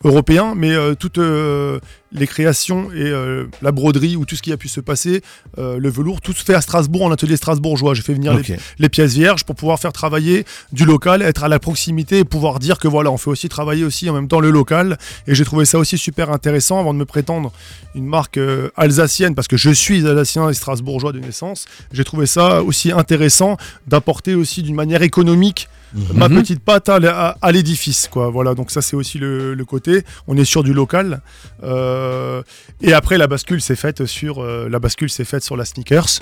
[0.03, 1.79] européen, mais euh, toutes euh,
[2.13, 5.23] les créations et euh, la broderie ou tout ce qui a pu se passer,
[5.57, 7.95] le velours, tout se fait à Strasbourg en atelier strasbourgeois.
[7.95, 11.49] J'ai fait venir les, les pièces vierges pour pouvoir faire travailler du local, être à
[11.49, 14.41] la proximité et pouvoir dire que voilà, on fait aussi travailler aussi en même temps
[14.41, 14.99] le local.
[15.27, 17.53] Et j'ai trouvé ça aussi super intéressant avant de me prétendre
[17.95, 18.39] une marque
[18.77, 21.67] alsacienne, parce que je suis alsacien et strasbourgeois de naissance.
[21.93, 25.69] J'ai trouvé ça aussi intéressant d'apporter aussi d'une manière économique
[26.15, 26.41] ma Mhm.
[26.41, 28.31] petite patte à, l'édifice quoi.
[28.31, 30.05] Voilà donc ça c'est aussi le, le côté.
[30.27, 31.21] On est sur du local.
[31.63, 32.43] Euh,
[32.81, 36.21] et après la bascule s'est faite sur euh, la bascule s'est faite sur la sneakers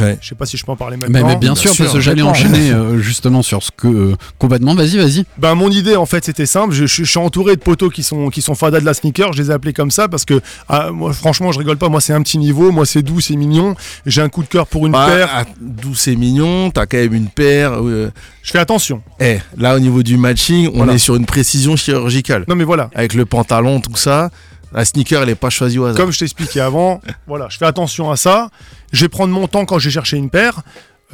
[0.00, 0.18] Ouais.
[0.20, 1.84] je sais pas si je peux en parler Mais, maintenant mais bien, bien sûr, sûr,
[1.84, 3.88] parce que j'allais enchaîner euh, justement sur ce que.
[3.88, 5.24] euh, complètement, vas-y, vas-y.
[5.38, 8.02] Ben mon idée en fait c'était simple, je, je- je suis entouré de poteaux qui
[8.02, 10.40] sont qui sont fadas de la sneaker, je les ai appelés comme ça parce que
[10.68, 13.36] ah, moi franchement je rigole pas, moi c'est un petit niveau, moi c'est doux, c'est
[13.36, 13.74] mignon,
[14.06, 16.98] j'ai un coup de cœur pour une Bah, paire, ah, D'où c'est mignon, t'as quand
[16.98, 17.72] même une paire.
[17.82, 18.10] euh,
[18.42, 19.02] je fais attention.
[19.20, 20.94] eh, là, au niveau du matching, on Voilà.
[20.94, 22.44] est sur une précision chirurgicale.
[22.48, 24.30] Non mais voilà, Avec le pantalon, tout ça.
[24.72, 25.96] La sneaker, elle est pas choisie au hasard.
[25.96, 28.48] comme je t'expliquais avant, voilà, je fais attention à ça.
[28.92, 30.60] Je vais prendre mon temps quand j'ai cherché une paire.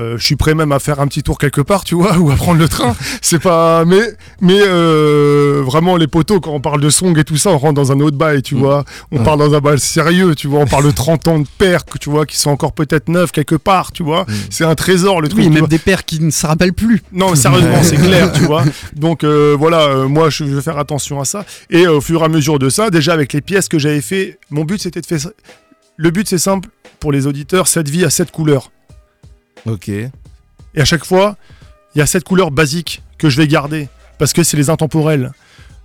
[0.01, 2.31] Euh, je suis prêt même à faire un petit tour quelque part, tu vois, ou
[2.33, 2.97] à prendre le train.
[3.23, 4.01] C'est pas, mais,
[4.41, 7.75] mais euh, vraiment les poteaux quand on parle de song et tout ça, on rentre
[7.75, 8.85] dans un autre bail, tu vois.
[9.13, 9.25] On Ouais.
[9.25, 10.61] parle dans un bail sérieux, tu vois.
[10.61, 11.47] On parle de 30 ans de
[11.91, 14.27] que tu vois, qui sont encore peut-être neufs quelque part, tu vois.
[14.51, 15.41] C'est un trésor le truc.
[15.41, 15.69] Oui, même vois.
[15.69, 17.03] des pères qui ne se rappellent plus.
[17.13, 18.65] Non, mais sérieusement, c'est clair, tu vois.
[18.95, 21.45] Donc euh, voilà, euh, moi je vais faire attention à ça.
[21.71, 24.01] Et euh, au fur et à mesure de ça, déjà avec les pièces que j'avais
[24.03, 25.21] fait, mon but c'était de faire.
[25.21, 25.31] ça-
[25.97, 26.69] Le but c'est simple
[27.01, 28.71] pour les auditeurs, cette vie a sept couleurs.
[29.67, 29.89] Ok.
[29.89, 30.11] Et
[30.77, 31.37] à chaque fois,
[31.95, 33.89] il y a sept couleurs basiques que je vais garder
[34.19, 35.33] parce que c'est les intemporels.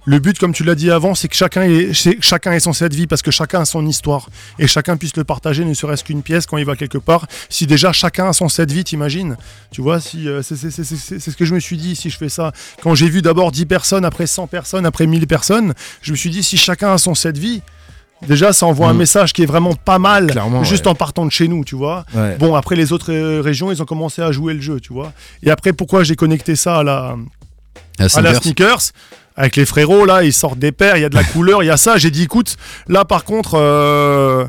[0.05, 2.95] Le but, comme tu l'as dit avant, c'est que chacun que chacun ait son cette
[2.95, 6.23] vie parce que chacun a son histoire et chacun puisse le partager, ne serait-ce qu'une
[6.23, 7.27] pièce quand il va quelque part.
[7.49, 9.37] Si déjà chacun a son cette vie, t'imagines
[9.71, 12.53] Tu vois, si euh, c'est ce que je me suis dit si je fais ça.
[12.81, 16.29] Quand j'ai vu d'abord 10 personnes, après 100 personnes, après 1000 personnes, je me suis
[16.29, 17.61] dit si chacun a son cette vie,
[18.27, 18.97] déjà ça envoie un Mm.
[18.97, 20.91] message qui est vraiment pas mal, Clairement, juste ouais.
[20.91, 22.05] en partant de chez nous, tu vois.
[22.13, 22.35] Ouais.
[22.37, 25.11] Bon, après les autres euh, régions, ils ont commencé à jouer le jeu, tu vois.
[25.43, 27.15] Et après, pourquoi j'ai connecté ça à la,
[27.99, 28.79] à sneakers
[29.35, 31.67] Avec les frérots, là, ils sortent des paires, il y a de la couleur, il
[31.67, 31.97] y a ça.
[31.97, 32.57] J'ai dit, écoute,
[32.87, 34.45] là, par contre, euh,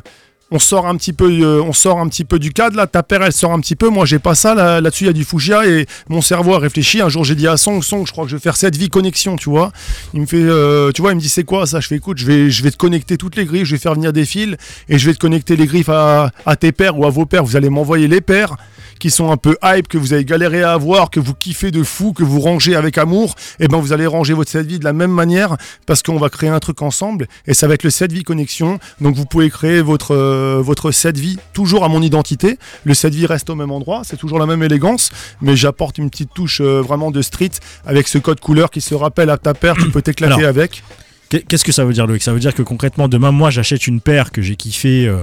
[0.50, 2.76] on sort un petit peu, euh, on sort un du cadre.
[2.76, 3.88] Là, ta paire, elle sort un petit peu.
[3.88, 4.54] Moi, j'ai pas ça.
[4.54, 7.00] Là- Là-dessus, il y a du fuchsia et mon cerveau a réfléchi.
[7.00, 8.88] Un jour, j'ai dit à Song, Song, je crois que je vais faire cette vie
[8.88, 9.72] connexion, tu vois.
[10.14, 11.80] Il me euh, tu vois, me dit, c'est quoi ça?
[11.80, 13.94] Je fais, écoute, je vais, je vais te connecter toutes les griffes, je vais faire
[13.94, 14.56] venir des fils
[14.88, 17.44] et je vais te connecter les griffes à, à tes paires ou à vos paires.
[17.44, 18.56] Vous allez m'envoyer les paires
[19.00, 21.82] qui sont un peu hype, que vous avez galéré à avoir, que vous kiffez de
[21.82, 24.84] fou, que vous rangez avec amour, et ben vous allez ranger votre set vie de
[24.84, 27.90] la même manière parce qu'on va créer un truc ensemble et ça va être le
[27.90, 28.78] set vie connexion.
[29.00, 32.58] Donc vous pouvez créer votre euh, votre set vie toujours à mon identité.
[32.84, 36.10] Le set vie reste au même endroit, c'est toujours la même élégance, mais j'apporte une
[36.10, 37.50] petite touche euh, vraiment de street
[37.86, 40.82] avec ce code couleur qui se rappelle à ta paire, tu peux t'éclater avec.
[41.30, 42.22] Qu'est- Qu'est-ce que ça veut dire, Loïc?
[42.22, 45.18] Ça veut dire que concrètement, demain, moi, j'achète une paire que j'ai kiffé, euh,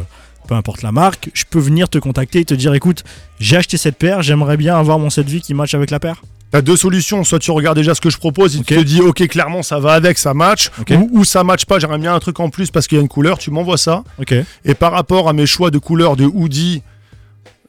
[0.48, 3.04] peu importe la marque, je peux venir te contacter et te dire écoute,
[3.40, 6.22] j'ai acheté cette paire, j'aimerais bien avoir mon set vie qui match avec la paire.
[6.50, 8.68] T'as deux solutions, soit tu regardes déjà ce que je propose, il Ok.
[8.68, 11.98] te dit ok clairement ça va avec, ça match, ou, ou ça match pas, j'aimerais
[12.00, 14.04] bien un truc en plus parce qu'il y a une couleur, tu m'envoies ça.
[14.64, 16.82] Et par rapport à mes choix de couleurs de hoodie,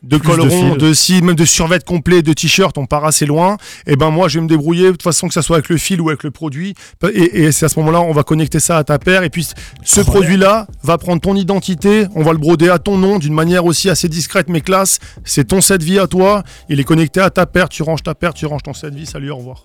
[0.02, 3.26] de Plus col de de si, même de survêt complet, de t-shirt, on part assez
[3.26, 3.56] loin.
[3.86, 5.76] Et ben moi, je vais me débrouiller de toute façon que ça soit avec le
[5.76, 6.74] fil ou avec le produit.
[7.12, 9.24] Et, et c'est à ce moment-là, on va connecter ça à ta paire.
[9.24, 9.48] Et puis
[9.84, 13.64] ce produit-là va prendre ton identité, on va le broder à ton nom d'une manière
[13.64, 14.98] aussi assez discrète mais classe.
[15.24, 16.44] C'est ton set vie à toi.
[16.68, 17.68] Il est connecté à ta paire.
[17.68, 19.06] Tu ranges ta paire, tu ranges ton set vie.
[19.06, 19.64] Salut, au revoir.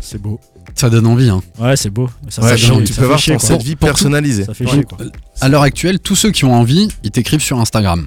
[0.00, 0.38] C'est beau.
[0.74, 1.30] Ça donne envie.
[1.30, 1.42] Hein.
[1.58, 2.08] Ouais, c'est beau.
[2.28, 4.44] Ça, Ouais, ça tu ça peux fait voir chier, ton cette vie personnalisée.
[4.44, 4.98] Ça fait chier, quoi.
[5.40, 8.06] À l'heure actuelle, tous ceux qui ont envie, ils t'écrivent sur Instagram.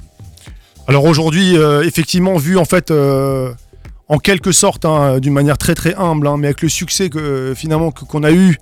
[0.90, 3.52] Alors aujourd'hui, euh, effectivement, vu en fait, euh,
[4.08, 7.20] en quelque sorte, hein, d'une manière très très humble, hein, mais avec le succès que
[7.20, 8.58] euh, finalement qu'on a eu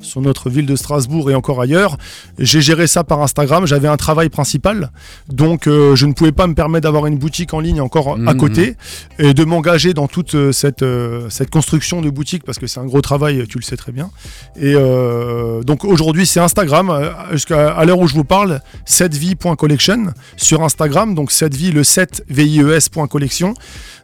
[0.00, 1.96] sur notre ville de Strasbourg et encore ailleurs,
[2.38, 3.66] j'ai géré ça par Instagram.
[3.66, 4.90] J'avais un travail principal,
[5.28, 8.16] donc euh, je ne pouvais pas me permettre d'avoir une boutique en ligne encore à
[8.34, 8.36] Mhm.
[8.36, 8.76] côté
[9.18, 12.80] et de m'engager dans toute euh, cette euh, cette construction de boutique parce que c'est
[12.80, 14.10] un gros travail, tu le sais très bien.
[14.56, 16.92] Et euh, donc aujourd'hui, c'est Instagram.
[17.32, 21.14] Jusqu'à à l'heure où je vous parle, 7vie.collection sur Instagram.
[21.14, 23.54] Donc 7vie, le 7 VIES.collection.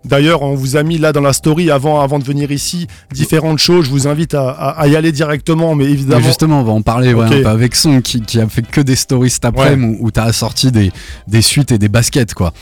[0.05, 3.59] D'ailleurs, on vous a mis là dans la story avant, avant de venir ici différentes
[3.59, 3.87] choses.
[3.87, 6.27] Je vous invite à, à- à y aller directement, mais Mais évidemment.
[6.27, 8.81] justement, on va en parler ouais, un peu avec Son qui, qui a fait que
[8.81, 10.93] des stories cet après-midi où, où t'as assorti des,
[11.29, 12.53] des suites et des baskets quoi.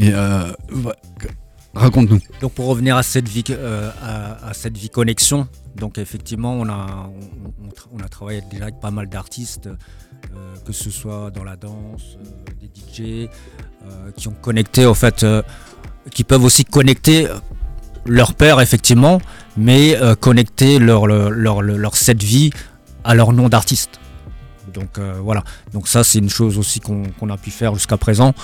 [0.00, 0.92] Et euh, ouais,
[1.74, 2.20] raconte-nous.
[2.40, 6.68] Donc pour revenir à cette vie, euh, à, à cette vie connexion, donc effectivement on
[6.68, 10.90] a, on, on tra- on a travaillé déjà avec pas mal d'artistes, euh, que ce
[10.90, 13.28] soit dans la danse, euh, des DJ,
[13.84, 15.42] euh, qui ont connecté en fait, euh,
[16.12, 17.28] qui peuvent aussi connecter
[18.06, 19.20] leur père effectivement,
[19.56, 22.50] mais euh, connecter leur, leur, leur, leur set vie
[23.04, 23.98] à leur nom d'artiste.
[24.72, 25.42] Donc euh, voilà,
[25.72, 28.34] donc ça c'est une chose aussi qu'on a pu faire jusqu'à présent.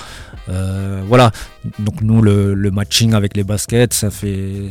[0.49, 1.31] Euh, voilà,
[1.79, 4.69] donc nous le, le matching avec les baskets, ça fait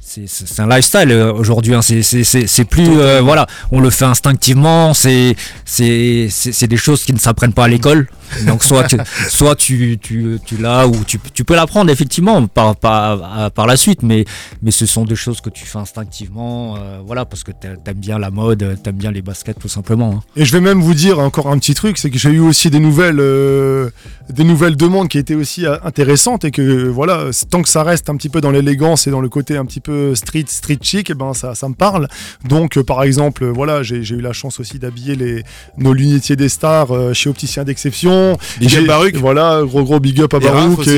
[0.00, 1.74] c'est- un lifestyle euh, aujourd'hui.
[1.74, 1.82] hein.
[1.82, 4.94] C'est- plus euh, voilà, on le fait instinctivement.
[4.94, 8.06] C'est c'est c'est c'est des choses qui ne s'apprennent pas à l'école.
[8.46, 8.96] Donc soit tu,
[9.28, 13.76] soit tu tu, tu l'as ou tu, tu peux l'apprendre effectivement par, par par la
[13.76, 14.24] suite, mais
[14.62, 16.76] mais ce sont des choses que tu fais instinctivement.
[16.76, 20.14] euh, voilà, parce que t'a- t'aimes bien la mode, t'aimes bien les baskets tout simplement.
[20.18, 20.22] hein.
[20.36, 22.70] Et je vais même vous dire encore un petit truc, c'est que j'ai eu aussi
[22.70, 23.90] des nouvelles, euh,
[24.30, 28.08] des nouvelles demandes qui étaient aussi euh, intéressantes et que voilà, tant que ça reste
[28.10, 31.10] un petit peu dans l'élégance et dans le côté un petit peu street, street chic,
[31.10, 32.08] et ben ça, ça me parle.
[32.48, 35.42] Donc par exemple, voilà, j'ai eu la chance aussi d'habiller
[35.78, 38.15] nos lunetiers des stars chez Opticien d'exception.
[38.60, 39.16] J'ai- up Baruch.
[39.16, 40.90] Voilà, gros gros big up à Baruch et,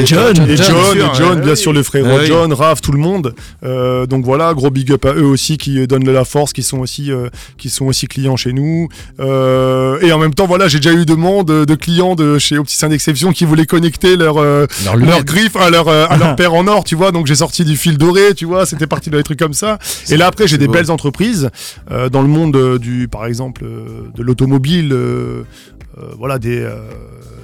[0.00, 0.34] Et John.
[0.48, 1.44] et John, John, bien sûr, et John, ouais.
[1.44, 2.24] bien sûr le frérot Ah.
[2.24, 3.34] John, Raph, tout le monde.
[3.64, 6.62] Euh, donc voilà, gros big up à eux aussi qui donnent de la force, qui
[6.62, 8.88] sont aussi euh, qui sont aussi clients chez nous.
[9.20, 12.88] Euh, et en même temps, voilà, j'ai déjà eu demande de clients de chez Opticien
[12.88, 16.94] d'exception qui voulaient connecter leur Leur griffe à leur à leur paire en or, tu
[16.94, 17.12] vois.
[17.12, 18.66] Donc j'ai sorti du fil doré, tu vois.
[18.66, 19.78] C'était parti dans des trucs comme ça.
[20.10, 20.72] Et là après, j'ai des beau.
[20.74, 21.50] belles entreprises
[22.12, 23.64] dans le monde du, par exemple,
[24.14, 24.94] de l'automobile.
[25.98, 26.76] Euh, voilà des euh,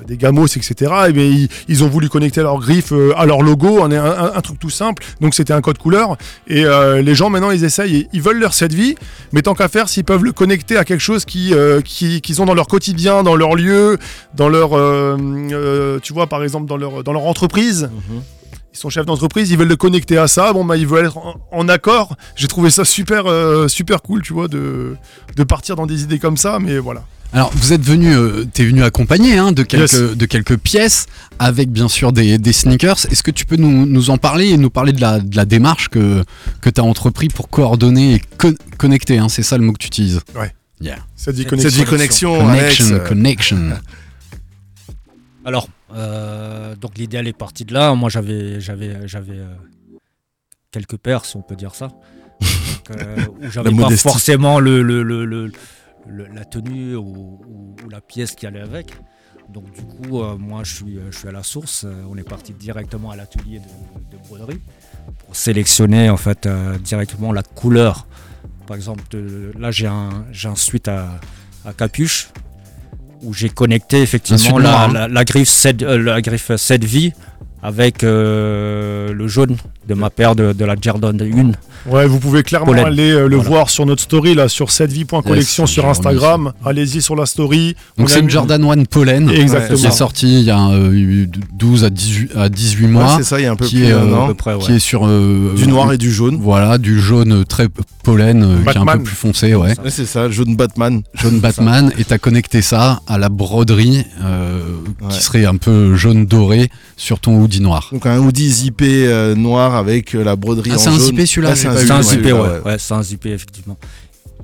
[0.06, 0.72] des gamos etc
[1.08, 4.32] et bien ils, ils ont voulu connecter leur griffe euh, à leur logo un, un,
[4.34, 6.16] un truc tout simple donc c'était un code couleur
[6.48, 6.64] et
[7.02, 8.94] les gens maintenant ils essayent ils veulent leur cette vie
[9.32, 11.52] mais tant qu'à faire s'ils peuvent le connecter à quelque chose qui
[11.84, 13.96] qui- qu'ils ont dans leur quotidien dans leur lieu
[14.34, 14.70] dans leur
[16.02, 17.88] tu vois par exemple dans leur dans leur entreprise
[18.74, 20.54] ils sont chefs d'entreprise, ils veulent le connecter à ça.
[20.54, 22.16] Bon, bah, ils veulent être en, en accord.
[22.36, 24.96] J'ai trouvé ça super, euh, super cool, tu vois, de,
[25.36, 26.58] de partir dans des idées comme ça.
[26.58, 27.02] Mais voilà.
[27.34, 30.16] Alors, vous êtes venu, euh, t'es venu accompagné hein, de, quelques, Yes.
[30.16, 31.06] de quelques pièces,
[31.38, 33.06] avec bien sûr des, des sneakers.
[33.10, 35.46] Est-ce que tu peux nous, nous en parler et nous parler de la, de la
[35.46, 36.24] démarche que,
[36.60, 39.78] que tu as entrepris pour coordonner et con- connecter hein, C'est ça le mot que
[39.78, 40.52] tu utilises Ouais.
[40.80, 40.98] Yeah.
[41.16, 41.84] Cette vie Cette connexion.
[41.84, 43.58] vie connexion, Connection, Alex, euh, connection.
[45.44, 47.94] Alors, euh, donc l'idée elle est partie de là.
[47.94, 49.46] Moi j'avais j'avais j'avais euh,
[50.70, 54.02] quelques paires, si on peut dire ça, Donc, euh, où j'avais pas modestie.
[54.02, 55.52] forcément le, le- le- le-
[56.06, 58.92] le- la tenue ou, ou- ou la pièce qui allait avec.
[59.48, 61.84] Donc du coup, euh, moi je suis, euh, je suis à la source.
[61.84, 64.60] Euh, on est parti directement à l'atelier de, de broderie
[65.24, 68.06] pour sélectionner en fait euh, directement la couleur.
[68.66, 71.20] Par exemple, de- là j'ai un, un suite à,
[71.64, 72.30] à capuche
[73.22, 74.92] où j'ai connecté effectivement la, hein.
[74.92, 77.12] la- la griffe 7, euh, la griffe 7 vie
[77.62, 79.56] avec euh, le jaune
[79.88, 81.90] de ma paire de, de la Jordan 1.
[81.90, 82.84] Ouais, vous pouvez clairement Pollen.
[82.86, 83.48] aller euh, le Voilà.
[83.50, 86.52] voir sur notre story, là, sur cettevie.collection Yes, sur Instagram.
[86.64, 87.74] Allez-y sur la story.
[87.98, 89.78] Donc c'est une Jordan 1 Pollen Exactement.
[89.78, 93.24] qui est sortie il y a euh, 12 à 18, à 18 ouais, mois, c'est
[93.24, 94.24] ça, il y a un peu qui plus est, euh, an.
[94.24, 94.60] à peu près, ouais.
[94.60, 96.38] qui est sur euh, Du noir et du jaune.
[96.40, 97.66] Voilà, du jaune très
[98.04, 99.70] pollen, euh, qui est un peu plus foncé, ouais.
[99.82, 101.02] Ouais, c'est ça, jaune Batman.
[101.14, 104.60] Jaune Batman, et t'as connecté ça à la broderie euh,
[105.00, 105.08] Ouais.
[105.10, 107.88] qui serait un peu jaune doré sur ton hoodie noir.
[107.92, 111.00] Donc un hoodie zippé euh, noir avec euh, la broderie Ah, en c'est un jaune.
[111.00, 112.60] zippé, celui-là, Ah, j'ai c'est un zippé, ouais.
[112.64, 112.76] ouais.
[112.78, 113.76] c'est un zippé, effectivement.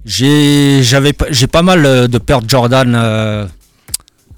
[0.05, 3.47] J'ai j'avais pas- j'ai pas mal euh, de paires Jordan, euh,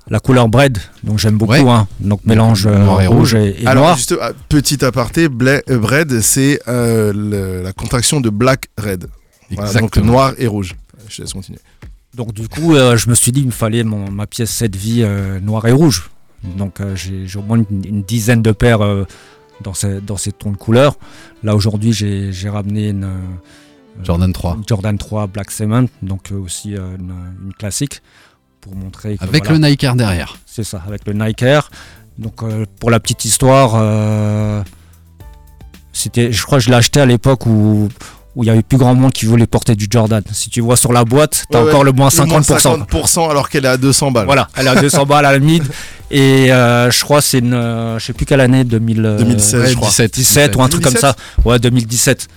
[0.09, 1.53] la couleur bread, donc j'aime beaucoup.
[1.53, 1.61] Ouais.
[1.69, 1.87] hein.
[2.01, 3.97] donc mélange Noir et rouge et, et Alors, noir.
[3.97, 9.07] juste ah, petit aparté, bla- euh, Bread, c'est euh, le- la contraction de Black Red.
[9.53, 10.75] Voilà, donc noir et rouge.
[11.09, 11.59] Je te laisse continuer.
[12.17, 14.75] Donc du coup, euh, je me suis dit, il me fallait mon- ma pièce 7
[14.75, 16.11] vie euh, noir et rouge.
[16.45, 19.05] Donc euh, j'ai au moins une, une dizaine de paires euh,
[19.63, 20.97] dans, ces, dans ces tons de couleurs.
[21.43, 24.57] Là aujourd'hui, j'ai ramené une, euh, Jordan 3.
[24.57, 27.13] une Jordan 3 Black Cement, donc aussi une,
[27.45, 28.03] une classique,
[28.61, 30.37] pour montrer que Avec voilà, le Nike Air derrière.
[30.47, 31.71] C'est ça, avec le Nike Air.
[32.21, 34.63] Donc euh, pour la petite histoire, euh,
[35.93, 37.89] c'était, je crois que je l'ai acheté à l'époque où
[38.37, 40.23] où il y avait plus grand monde qui voulait porter du Jordan.
[40.33, 41.87] Si tu vois sur la boîte, t'as Ouais, encore ouais.
[41.87, 42.87] le moins Le moins 50%.
[42.87, 44.27] 50% alors qu'elle est à 200 balles.
[44.27, 45.65] Voilà, elle est à 200 balles à la mid.
[46.13, 49.19] Et euh, je crois que c'est une, euh, je sais plus quelle année, 2000, euh,
[49.19, 49.89] 2016, je crois.
[49.89, 51.01] 17, 17 ou un truc comme 2017.
[51.01, 51.49] ça.
[51.49, 52.29] Ouais, 2017.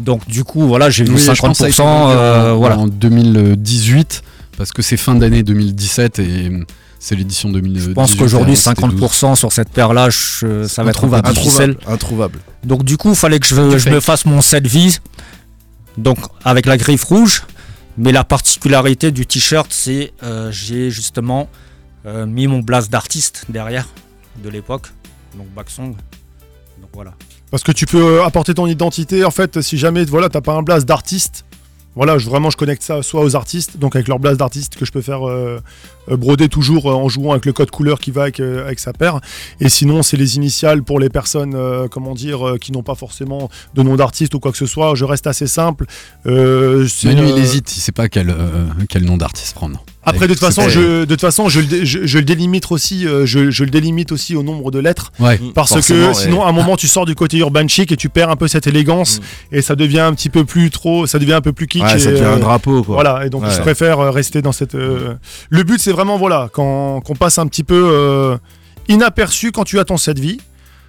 [0.00, 1.70] Donc du coup, voilà, j'ai vu Oui, je pense que ça a 50%.
[1.70, 2.78] été vendu euh, en, voilà.
[2.78, 4.22] en 2018,
[4.56, 6.64] parce que c'est fin d'année 2017 et euh,
[6.98, 7.88] c'est l'édition 2018.
[7.90, 11.76] Je pense qu'aujourd'hui, avant, c'était 50% sur cette paire-là, ça va être Introuvable.
[11.86, 12.38] Introuvable.
[12.64, 14.98] Donc du coup, il fallait que je, je me fasse mon set vie,
[15.96, 17.42] donc avec la griffe rouge.
[17.98, 21.50] Mais la particularité du t-shirt, c'est euh, j'ai justement
[22.06, 23.86] euh, mis mon blast d'artiste derrière
[24.42, 24.86] de l'époque,
[25.36, 25.94] donc Backsong.
[26.80, 27.12] Donc voilà.
[27.50, 30.54] Parce que tu peux euh, apporter ton identité, en fait, si jamais voilà, t'as pas
[30.54, 31.44] un blast d'artiste,
[31.96, 34.84] Voilà, je, vraiment, je connecte ça soit aux artistes, donc avec leur blase d'artistes que
[34.84, 35.60] je peux faire euh,
[36.08, 38.78] euh, broder toujours euh, en jouant avec le code couleur qui va avec, euh, avec
[38.78, 39.20] sa paire.
[39.58, 43.50] Et sinon, c'est les initiales pour les personnes, euh, comment dire, qui n'ont pas forcément
[43.74, 44.94] de nom d'artiste ou quoi que ce soit.
[44.94, 45.86] Je reste assez simple.
[46.24, 48.34] Manu, il hésite, il sait pas quel,
[48.88, 49.84] quel nom d'artiste prendre.
[50.10, 52.70] Après, de toute façon, je, de toute façon, je, le dé- je, je le délimite
[52.70, 55.12] aussi, euh, je, je le délimite aussi au nombre de lettres.
[55.18, 55.40] Ouais.
[55.54, 56.14] Parce que ouais.
[56.14, 58.48] sinon, à un moment, tu sors du côté urban chic et tu perds un peu
[58.48, 59.20] cette élégance
[59.52, 61.82] et ça devient un petit peu plus trop, ça devient un peu plus kitsch.
[61.82, 62.94] Ouais, ça et, devient euh, un drapeau, quoi.
[62.96, 63.50] Voilà, et donc Ouais.
[63.50, 64.74] je préfère euh, rester dans cette.
[64.74, 65.14] euh,
[65.48, 68.36] Le but, c'est vraiment, voilà, quand, qu'on passe un petit peu euh,
[68.88, 70.38] inaperçu quand tu attends cette vie,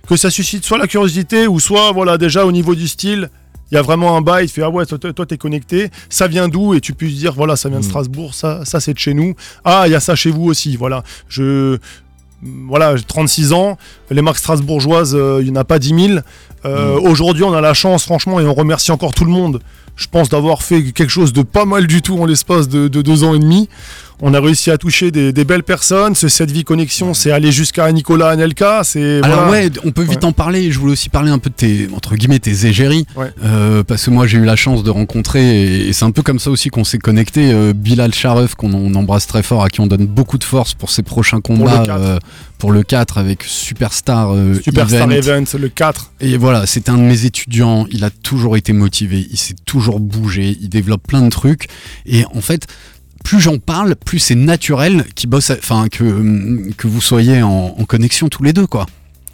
[0.08, 3.30] que ça suscite soit la curiosité ou soit, voilà, déjà au niveau du style.
[3.72, 6.48] Il y a vraiment un bail, il fait Ah ouais, toi, t'es connecté, ça vient
[6.50, 6.74] d'où?
[6.74, 9.34] Et tu puisses dire Voilà, ça vient de Strasbourg, ça, ça c'est de chez nous.
[9.64, 11.04] Ah, il y a ça chez vous aussi, voilà.
[11.30, 11.78] Je.
[12.44, 13.78] Voilà, j'ai 36 ans,
[14.10, 16.20] les marques strasbourgeoises, euh, il n'y en a pas 10 000.
[16.66, 19.60] Euh, Aujourd'hui, on a la chance, franchement, et on remercie encore tout le monde,
[19.96, 23.02] je pense, d'avoir fait quelque chose de pas mal du tout en l'espace de, de
[23.04, 23.70] deux ans et demi.
[24.22, 26.14] On a réussi à toucher des, des belles personnes.
[26.16, 28.82] Ce Cette vie connexion, c'est aller jusqu'à Nicolas Anelka.
[28.84, 29.52] C'est Alors voilà.
[29.66, 30.26] ouais, on peut vite Ouais.
[30.26, 30.72] en parler.
[30.72, 33.32] Je voulais aussi parler un peu de tes entre guillemets tes égéries, Ouais.
[33.44, 36.22] Euh, parce que moi j'ai eu la chance de rencontrer et, et c'est un peu
[36.22, 37.52] comme ça aussi qu'on s'est connecté.
[37.52, 40.74] euh, Bilal Sharef qu'on on embrasse très fort, à qui on donne beaucoup de force
[40.74, 42.00] pour ses prochains combats le 4.
[42.00, 42.18] euh,
[42.60, 45.38] pour le 4 avec Superstar, euh, Superstar Event.
[45.40, 46.12] Event, le 4.
[46.22, 47.88] Et voilà, c'est un de mes étudiants.
[47.92, 49.26] Il a toujours été motivé.
[49.32, 50.56] Il s'est toujours bougé.
[50.62, 51.68] Il développe plein de trucs.
[52.06, 52.68] Et en fait,
[53.24, 57.84] plus j'en parle, plus c'est naturel qu'il bosse, enfin que hum, que vous soyez en
[57.88, 58.86] connexion tous les deux, quoi.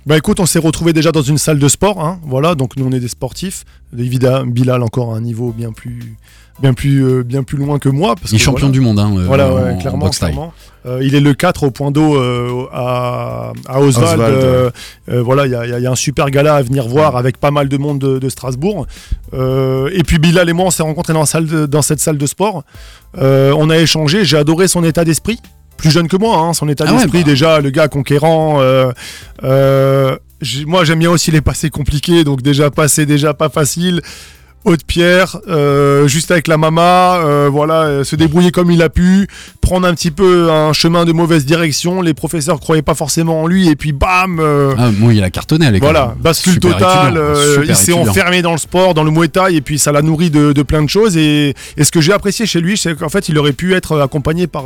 [0.07, 2.85] Bah écoute, on s'est retrouvé déjà dans une salle de sport, hein, voilà, donc nous
[2.87, 3.65] on est des sportifs.
[3.97, 6.15] Évidemment, Bilal encore à un niveau bien plus,
[6.61, 8.15] bien plus, euh, bien plus loin que moi.
[8.15, 8.71] Parce Il est que, champion voilà.
[8.71, 10.53] du monde, hein, euh, Voilà, en- ouais, en clairement.
[10.85, 14.21] Euh, il est le 4 au point d'eau euh, à, à Oswald.
[14.21, 14.73] Oswald,
[15.25, 17.67] voilà, il y, a- y y un super gala à venir voir avec pas mal
[17.67, 18.87] de monde de, de Strasbourg.
[19.33, 22.17] Et puis Bilal et moi, on s'est rencontrés dans, la salle de- dans cette salle
[22.17, 22.63] de sport.
[23.13, 24.23] On a échangé.
[24.23, 25.39] J'ai adoré son état d'esprit.
[25.77, 27.29] Plus jeune que moi, hein, son état Ah ouais, d'esprit bah.
[27.29, 28.59] déjà, le gars conquérant.
[28.61, 28.91] euh,
[29.43, 30.17] euh,
[30.65, 34.01] moi, j'aime bien aussi les passés compliqués, donc déjà passé déjà pas facile.
[34.65, 38.89] Haute pierre, euh, juste avec la mama, euh, voilà, euh, se débrouiller comme il a
[38.89, 39.27] pu,
[39.61, 42.01] prendre un petit peu un chemin de mauvaise direction.
[42.01, 44.41] Les professeurs croyaient pas forcément en lui, et puis bam,
[44.77, 45.91] Ah, moi, il a cartonné à l'école.
[45.91, 47.17] voilà, bascule totale.
[47.65, 50.29] il s'est enfermé dans le sport, dans le muay thai, et puis ça l'a nourri
[50.31, 51.15] de, de plein de choses.
[51.15, 53.97] Et, et ce que j'ai apprécié chez lui, c'est qu'en fait, il aurait pu être
[54.01, 54.65] accompagné par.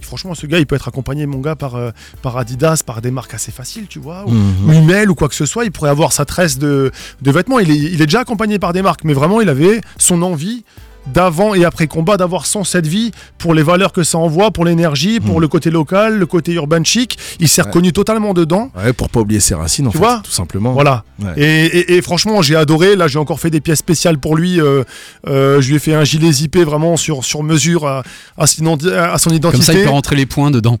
[0.00, 1.74] franchement, ce gars, il peut être accompagné, mon gars, par,
[2.22, 4.54] par Adidas, par des marques assez faciles, tu vois, ou, Mhm.
[4.66, 5.64] ou Hummel ou quoi que ce soit.
[5.66, 6.90] Il pourrait avoir sa tresse de,
[7.20, 7.58] de vêtements.
[7.58, 10.64] Il est, il est déjà accompagné par des marques, mais vraiment, il avait son envie
[11.12, 14.64] d'avant et après combat d'avoir son cette vie pour les valeurs que ça envoie pour
[14.64, 18.92] l'énergie pour le côté local le côté urban chic il s'est reconnu totalement dedans Ouais,
[18.92, 20.72] pour pas oublier ses racines, en Tu fait, vois tout simplement.
[20.74, 21.02] voilà.
[21.20, 21.32] Ouais.
[21.36, 22.94] Et, et- et franchement, j'ai adoré.
[22.94, 24.60] Là, j'ai encore fait des pièces spéciales pour lui.
[24.60, 24.84] Euh,
[25.26, 28.04] euh, je lui ai fait un gilet zippé vraiment sur, sur mesure à,
[28.38, 29.56] à son à son identité.
[29.58, 30.78] Comme ça, il peut rentrer les points dedans.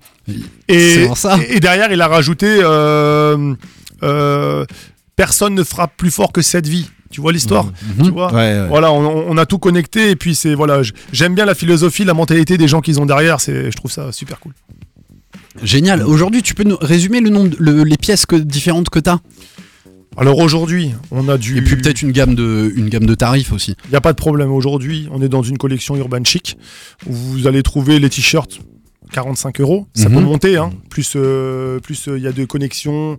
[0.68, 1.36] et, c'est pour ça.
[1.48, 3.54] et- et derrière, il a rajouté euh,
[4.04, 4.64] euh,
[5.16, 6.88] Personne ne frappe plus fort que cette vie.
[7.12, 8.04] Tu vois l'histoire Mhm.
[8.06, 8.66] Tu vois Ouais, ouais.
[8.68, 10.10] Voilà, on, on a tout connecté.
[10.10, 10.82] Et puis, c'est voilà,
[11.12, 13.40] j'aime bien la philosophie, la mentalité des gens qu'ils ont derrière.
[13.40, 14.52] C'est, je trouve ça super cool.
[15.62, 16.02] Génial.
[16.02, 19.20] Aujourd'hui, tu peux nous résumer le nombre, le- les pièces que, différentes que tu as
[20.16, 21.58] Alors aujourd'hui, on a du.
[21.58, 23.76] Et puis peut-être une gamme de, une gamme de tarifs aussi.
[23.86, 24.50] Il n'y a pas de problème.
[24.50, 26.56] Aujourd'hui, on est dans une collection urban chic
[27.06, 28.60] où vous allez trouver les t-shirts
[29.12, 29.86] 45 euros.
[29.94, 30.14] Ça Mhm.
[30.14, 30.70] peut monter, hein.
[30.88, 33.18] Plus, euh, plus euh, il y a de connexions.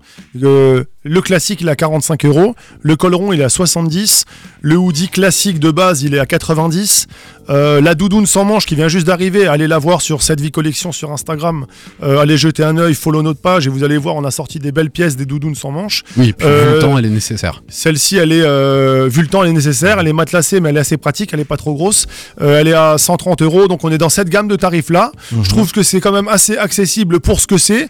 [1.04, 2.56] Le classique, il est à 45 euros.
[2.82, 4.24] Le colleron, il est à 70.
[4.62, 7.08] Le hoodie classique de base, il est à 90.
[7.50, 10.52] Euh, la doudoune sans manche qui vient juste d'arriver, allez la voir sur cette vie
[10.52, 11.66] collection sur Instagram.
[12.02, 14.60] Euh, allez jeter un œil, follow notre page et vous allez voir, on a sorti
[14.60, 16.04] des belles pièces, des doudounes sans manche.
[16.16, 17.64] Oui, puis vu le temps, elle est nécessaire.
[17.68, 20.00] Celle-ci, elle est, vu le temps, elle est nécessaire.
[20.00, 21.32] Elle est matelassée, mais elle est assez pratique.
[21.34, 22.06] Elle est pas trop grosse.
[22.42, 23.68] Euh, elle est à 130 euros.
[23.68, 25.12] Donc, on est dans cette gamme de tarifs-là.
[25.42, 27.90] Je trouve que c'est quand même assez accessible pour ce que c'est.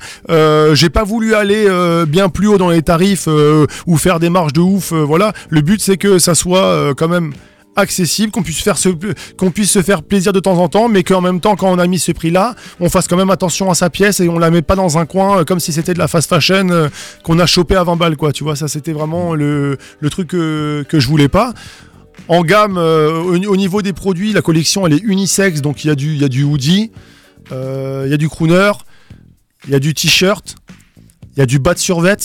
[0.74, 1.68] J'ai pas voulu aller
[2.07, 4.91] bien plus haut dans les tarifs euh, ou faire des marges de ouf.
[4.91, 5.33] euh, voilà.
[5.49, 7.33] Le but, c'est que ça soit euh, quand même
[7.75, 8.89] accessible, qu'on puisse faire se,
[9.35, 11.79] qu'on puisse se faire plaisir de temps en temps, mais qu'en même temps, quand on
[11.79, 14.51] a mis ce prix-là, on fasse quand même attention à sa pièce et on la
[14.51, 16.89] met pas dans un coin comme si c'était de la fast fashion
[17.23, 18.31] qu'on a chopé à 20 balles, quoi.
[18.31, 19.77] Tu vois, ça c'était vraiment le,
[20.11, 21.53] truc que, je voulais pas.
[22.27, 25.89] En gamme, au, au niveau des produits, la collection elle est unisexe, donc il y
[25.89, 26.91] a du, y a du hoodie,
[27.49, 28.71] il y a du crooner,
[29.65, 30.55] il y a du t-shirt,
[31.35, 32.17] il y a du bas de survêt.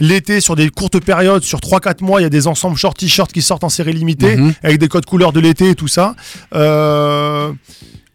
[0.00, 3.32] L'été, sur des courtes périodes, sur 3-4 mois, il y a des ensembles short t-shirt
[3.32, 4.54] qui sortent en série limitée, Mhm.
[4.62, 6.14] avec des codes couleurs de l'été et tout ça.
[6.54, 7.52] Euh,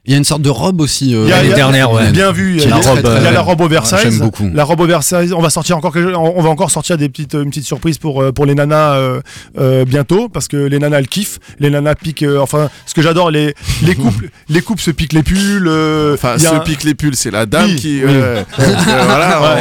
[0.06, 1.14] Il y a une sorte de robe aussi.
[1.16, 2.10] euh, L'année dernière, ouais.
[2.12, 2.56] Bien vu.
[2.58, 4.00] Il y a, la très, robe, très la robe oversize.
[4.02, 4.50] J'aime beaucoup.
[4.52, 5.32] La robe oversize.
[5.32, 8.32] On va sortir encore on va encore sortir des petites, une petite surprise pour euh,
[8.32, 9.22] pour les nanas euh,
[9.60, 11.38] euh, bientôt parce que les nanas elles kiffent.
[11.60, 12.24] Les nanas piquent.
[12.24, 15.68] euh, enfin, ce que j'adore, les les couples, les couples se piquent les pulls.
[15.68, 18.02] euh, Enfin, un- piquent les pulls, c'est la dame Oui, qui.
[18.04, 18.10] oui.
[18.12, 18.64] euh, euh,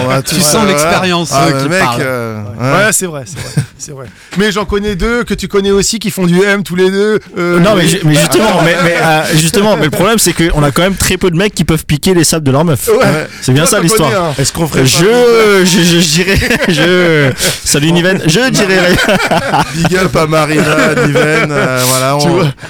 [0.07, 2.01] voilà, Tu sens l'expérience, Ah, euh, le qui mec, parle.
[2.03, 2.93] euh, Ouais, ouais.
[2.93, 3.25] c'est vrai,
[3.77, 4.07] c'est vrai.
[4.39, 7.19] Mais j'en connais deux que tu connais aussi qui font du M tous les deux.
[7.37, 10.63] euh, Non mais, ju- mais justement, mais, mais, euh, justement, mais le problème c'est qu'on
[10.63, 12.89] a quand même très peu de mecs qui peuvent piquer les sables de leur meuf.
[12.89, 13.27] Ouais.
[13.41, 14.35] C'est bien Toi, ça l'histoire.
[14.39, 17.33] Est-ce qu'on ferait Je, je, je, je dirais, je,
[17.65, 18.97] salut Niven, je dirais,
[19.29, 22.19] pas big up à Marina, Niven, euh, voilà,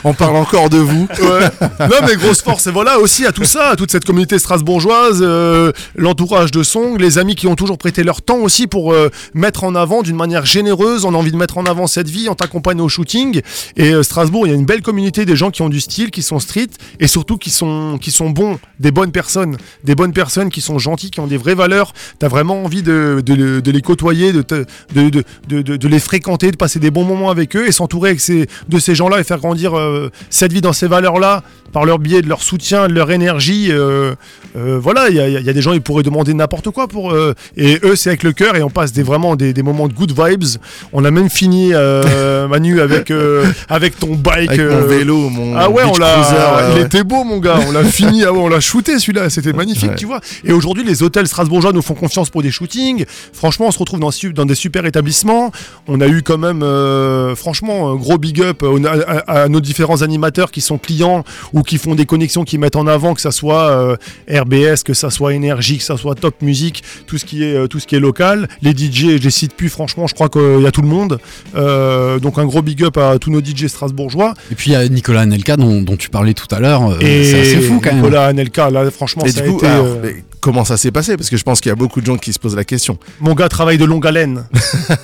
[0.04, 1.08] on, parle encore de vous.
[1.20, 1.68] Ouais.
[1.80, 5.20] Non mais grosse force et voilà aussi à tout ça, à toute cette communauté strasbourgeoise,
[5.22, 9.10] euh, l'entourage de Song, les amis qui ont toujours prêté leur temps aussi pour euh,
[9.34, 12.28] mettre en avant d'une manière généreuse, on a envie de mettre en avant cette vie,
[12.28, 13.40] on t'accompagne au shooting
[13.76, 16.10] et euh, Strasbourg, il y a une belle communauté des gens qui ont du style,
[16.10, 20.12] qui sont street et surtout qui sont qui sont bons, des bonnes personnes, des bonnes
[20.12, 21.92] personnes qui sont gentilles, qui ont des vraies valeurs.
[22.18, 23.22] T'as vraiment envie de,
[23.66, 28.78] les côtoyer, de, les fréquenter, de passer des bons moments avec eux et s'entourer de
[28.78, 31.42] ces gens-là et faire grandir euh, cette vie dans ces valeurs-là
[31.72, 33.68] par leur biais de leur soutien, de leur énergie.
[33.70, 34.14] euh,
[34.56, 36.88] euh, voilà, il y a, il y a des gens, ils pourraient demander n'importe quoi
[36.88, 37.34] pour eux.
[37.56, 39.92] Et eux, c'est avec le cœur et on passe des, vraiment des, des moments de
[39.92, 40.44] good vibes.
[40.92, 44.48] On a même fini, euh, Manu, avec, euh, avec ton bike.
[44.50, 46.18] Avec mon euh, vélo, mon ah ouais, on l'a.
[46.20, 47.58] ouais, il était beau, mon gars.
[47.68, 48.24] On l'a fini.
[48.24, 49.30] Ah ouais, on l'a shooté celui-là.
[49.30, 49.96] C'était magnifique, Ouais.
[49.96, 50.20] tu vois.
[50.44, 53.04] Et aujourd'hui, les hôtels strasbourgeois nous font confiance pour des shootings.
[53.32, 55.52] Franchement, on se retrouve dans, des super établissements.
[55.86, 58.64] On a eu quand même, euh, franchement, un gros big up
[59.06, 62.76] à- à nos différents animateurs qui sont clients ou qui font des connexions qui mettent
[62.76, 63.96] en avant, que ça soit euh,
[64.30, 67.66] RBS, que ça soit énergie, que ça soit top musique, tout ce qui est euh,
[67.66, 68.48] tout ce qui est local.
[68.62, 69.68] Les DJ, je les cite plus.
[69.68, 71.18] Franchement, je crois qu'il y a tout le monde.
[71.56, 74.34] Euh, donc un gros big up à tous nos DJ strasbourgeois.
[74.50, 76.82] Et puis il y a Nicolas Anelka dont, dont tu parlais tout à l'heure.
[76.90, 77.96] euh, c'est assez fou quand même.
[78.02, 80.76] Nicolas Anelka, là, franchement, Et ça du a coup, été, alors, euh, mais comment ça
[80.76, 82.56] s'est passé Parce que je pense qu'il y a beaucoup de gens qui se posent
[82.56, 82.98] la question.
[83.20, 84.44] Mon gars travaille de longue haleine.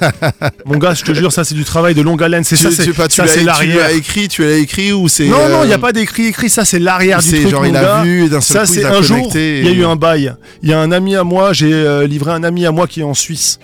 [0.65, 2.45] Mon gars, je te jure, ça c'est du travail de longue haleine.
[2.45, 3.91] C'est ça, c'est pas, tu ça, l'as l'arrière.
[3.91, 6.51] écrit, tu l'as écrit ou c'est Non, non, il n'y a euh, pas d'écrit écrit,
[6.51, 7.51] ça c'est l'arrière du c'est truc.
[7.51, 8.03] genre mon il a gars.
[8.03, 9.61] vu et d'un seul Ça coup c'est il a un jour, connecté.
[9.61, 10.35] il y a eu un bail.
[10.63, 13.01] Il y a un ami à moi, j'ai euh, livré un ami à moi qui
[13.01, 13.59] est en Suisse.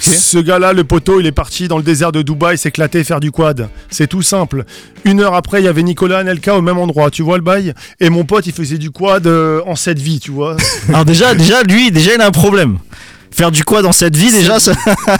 [0.00, 3.30] Ce gars-là, le poteau, il est parti dans le désert de Dubaï s'éclater, faire du
[3.30, 3.68] quad.
[3.90, 4.64] C'est tout simple.
[5.04, 7.72] Une heure après, il y avait Nicolas Anelka au même endroit, tu vois le bail?
[8.00, 10.56] Et mon pote, il faisait du quad euh, en cette vie, tu vois.
[10.88, 12.78] alors déjà, déjà, lui, déjà, il a un problème.
[13.36, 14.72] Faire du quoi dans cette vie, déjà, ça...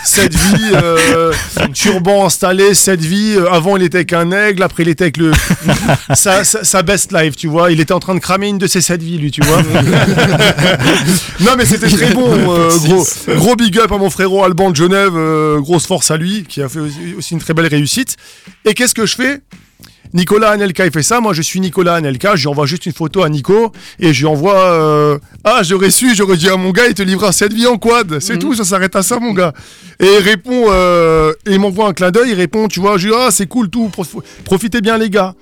[0.02, 1.32] cette vie, euh,
[1.74, 3.34] turban installé, cette vie.
[3.36, 5.32] euh, avant, il était avec un aigle, après, il était avec le
[6.14, 7.70] sa, sa- sa best life, tu vois.
[7.72, 9.62] Il était en train de cramer une de ses sept vies, lui, tu vois.
[11.40, 12.26] non, mais c'était très bon.
[12.30, 13.06] euh, gros,
[13.36, 15.12] gros big up à mon frérot Alban de Genève.
[15.60, 16.80] grosse force à lui, qui a fait
[17.18, 18.16] aussi une très belle réussite.
[18.64, 19.40] Et qu'est-ce que je fais?
[20.14, 22.92] Nicolas Anelka il fait ça, moi je suis Nicolas Anelka, je lui envoie juste une
[22.92, 26.70] photo à Nico et je lui envoie euh, Ah j'aurais su, j'aurais dit à mon
[26.70, 29.32] gars il te livrera cette vie en quad, c'est tout, ça s'arrête à ça mon
[29.32, 29.52] gars.
[30.00, 33.09] Et il répond, euh, et il m'envoie un clin d'œil, il répond, tu vois, je
[33.09, 35.34] dis Ah c'est cool tout, prof- profitez bien les gars.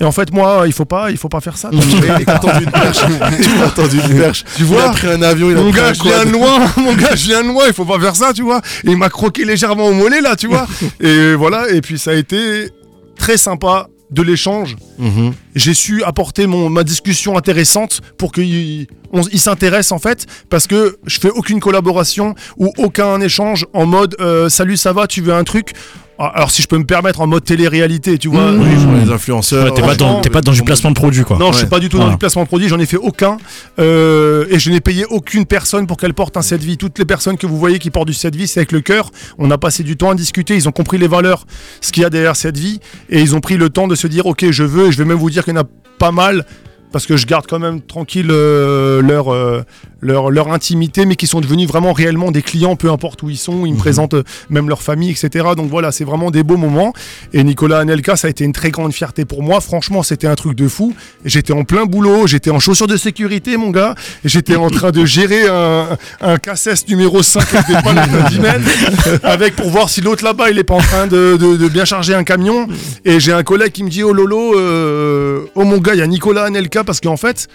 [0.00, 1.70] Et en fait moi il faut pas, il faut pas faire ça.
[1.72, 2.20] vois.
[2.20, 2.98] Et quand une perche,
[3.42, 4.44] tu as entendu une perche.
[4.56, 6.24] Tu Il vois a pris un avion, il a mon pris gars, un je viens
[6.24, 8.60] de loin, mon gars, je viens de loin, il faut pas faire ça, tu vois.
[8.84, 10.66] Et il m'a croqué légèrement au mollet, là, tu vois.
[11.00, 12.70] et voilà, et puis ça a été
[13.16, 14.76] très sympa de l'échange.
[14.98, 15.32] Mhm.
[15.54, 20.66] J'ai su apporter mon, ma discussion intéressante pour qu'il on- il s'intéresse en fait, parce
[20.66, 25.20] que je fais aucune collaboration ou aucun échange en mode euh, salut, ça va, tu
[25.20, 25.72] veux un truc?
[26.18, 28.52] Alors si je peux me permettre en mode télé-réalité, tu vois.
[28.52, 29.64] Oui, genre les influenceurs.
[29.64, 31.38] Ouais, t'es pas dans, t'es pas dans du placement de produit, quoi.
[31.38, 33.36] Non, je suis pas du tout dans du placement de produit, j'en ai fait aucun.
[33.78, 36.76] Euh, et je n'ai payé aucune personne pour qu'elle porte un set vie.
[36.76, 39.10] Toutes les personnes que vous voyez qui portent du set vie, c'est avec le cœur.
[39.38, 41.46] On a passé du temps à discuter, ils ont compris les valeurs,
[41.80, 42.80] ce qu'il y a derrière cette vie.
[43.10, 45.04] Et ils ont pris le temps de se dire, ok, je veux, et je vais
[45.04, 46.46] même vous dire qu'il y en a pas mal.
[46.92, 49.64] Parce que je garde quand même tranquille euh, leur, euh,
[50.04, 53.36] leur, leur intimité, mais qui sont devenus vraiment réellement des clients, peu importe où ils
[53.38, 53.66] sont.
[53.66, 55.46] Ils me présentent euh, même leur famille, etc.
[55.56, 56.92] Donc voilà, c'est vraiment des beaux moments.
[57.32, 59.60] Et Nicolas Anelka, ça a été une très grande fierté pour moi.
[59.60, 60.94] Franchement, c'était un truc de fou.
[61.24, 63.94] J'étais en plein boulot, j'étais en chaussures de sécurité, mon gars.
[64.24, 65.88] J'étais en train de gérer un,
[66.20, 70.22] un KSS numéro 5 avec des palettes de 10 mètres, avec pour voir si l'autre
[70.22, 72.66] là-bas, il est pas en train de, de- de bien charger un camion.
[73.04, 76.02] Et j'ai un collègue qui me dit, oh Lolo, euh, oh mon gars, il y
[76.02, 77.48] a Nicolas Anelka, parce qu'en fait,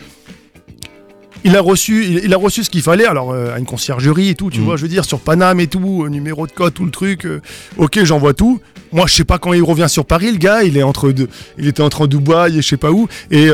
[1.43, 4.29] il a reçu, il, il a reçu ce qu'il fallait, alors euh, à une conciergerie
[4.29, 6.73] et tout, tu vois, je veux dire, sur Paname et tout, euh, numéro de code,
[6.73, 7.25] tout le truc.
[7.25, 7.41] euh,
[7.77, 8.59] ok, j'envoie tout.
[8.91, 11.29] Moi, je sais pas quand il revient sur Paris, le gars, il est entre deux,
[11.57, 13.49] il était entre Dubaï et je sais pas où, et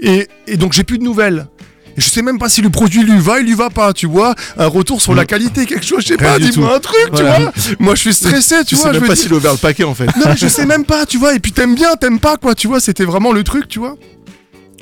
[0.00, 1.46] et, et donc j'ai plus de nouvelles.
[1.98, 4.04] Et je sais même pas si le produit lui va, il lui va pas, tu
[4.06, 4.34] vois.
[4.58, 7.36] Un retour sur la qualité, quelque chose, je sais pas, dis-moi un truc, Voilà.
[7.36, 7.52] tu vois.
[7.78, 8.90] Moi, je suis stressé, tu Tu sais vois.
[8.92, 10.04] je même veux pas dire- s'il a ouvert le paquet en fait.
[10.04, 11.34] non mais je sais même pas, tu vois.
[11.34, 12.80] Et puis t'aimes bien, t'aimes pas, quoi, tu vois.
[12.80, 13.96] C'était vraiment le truc, tu vois.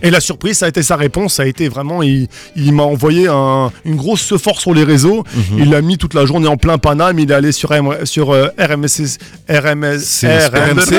[0.04, 1.34] Et la surprise, ça a été sa réponse.
[1.34, 5.24] Ça a été vraiment, il, il m'a envoyé un- une grosse force sur les réseaux.
[5.34, 5.58] Mhm.
[5.58, 7.18] Il l'a mis toute la journée en plein Paname.
[7.18, 9.16] Il est allé sur, M- sur euh, RMS,
[9.48, 10.96] RMS, RMC,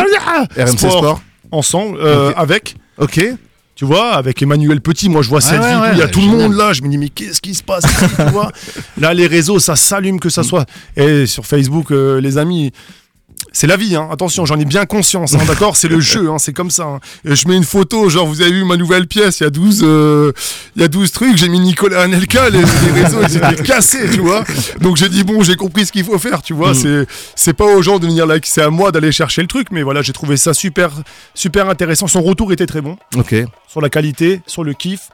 [0.57, 1.21] RMC Sport.
[1.51, 2.33] ensemble, euh, Ok.
[2.37, 2.75] avec.
[2.97, 3.21] Ok.
[3.75, 6.05] Tu vois, avec Emmanuel Petit, moi je vois cette ouais, vie, ouais, il y a
[6.05, 7.83] ouais, tout le monde là, je me dis mais qu'est-ce qui se passe
[8.15, 8.49] tu vois?
[8.97, 10.45] Là les réseaux, ça s'allume que ça Mm.
[10.45, 10.65] soit.
[10.95, 12.71] Et sur Facebook, euh, les amis,
[13.55, 14.09] c'est la vie, hein.
[14.11, 15.77] attention, j'en ai bien conscience, hein, d'accord?
[15.77, 16.99] C'est le jeu, hein, c'est comme ça.
[17.23, 19.49] Et je mets une photo, genre vous avez vu ma nouvelle pièce, il y a
[19.49, 20.33] 12, euh,
[20.75, 24.09] il y a 12 trucs, j'ai mis Nicolas Anelka, les, les réseaux ils étaient cassés,
[24.11, 24.43] tu vois?
[24.81, 26.71] Donc j'ai dit bon, j'ai compris ce qu'il faut faire, tu vois?
[26.71, 26.75] Mm.
[26.75, 29.67] C'est c'est pas aux gens de venir là, c'est à moi d'aller chercher le truc,
[29.71, 30.91] mais voilà, j'ai trouvé ça super,
[31.33, 32.07] super intéressant.
[32.07, 33.33] Son retour était très bon Ok.
[33.69, 35.09] sur la qualité, sur le kiff.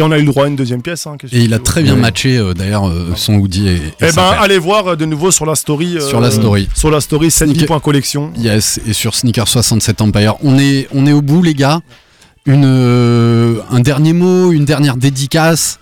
[0.00, 1.06] Et on a eu le droit à une deuxième pièce.
[1.06, 4.06] hein, Et il a très bien matché euh, d'ailleurs euh, son hoodie et, et Eh
[4.08, 5.98] sa ben, allez voir euh, de nouveau sur la story.
[5.98, 6.68] euh, Sur la story.
[6.74, 8.30] Sur la story, 7collection.
[8.38, 10.34] Yes, et sur Sneaker 67 Empire.
[10.42, 11.80] On est, on est au bout, les gars.
[12.46, 15.78] Une, euh, un dernier mot, une dernière dédicace.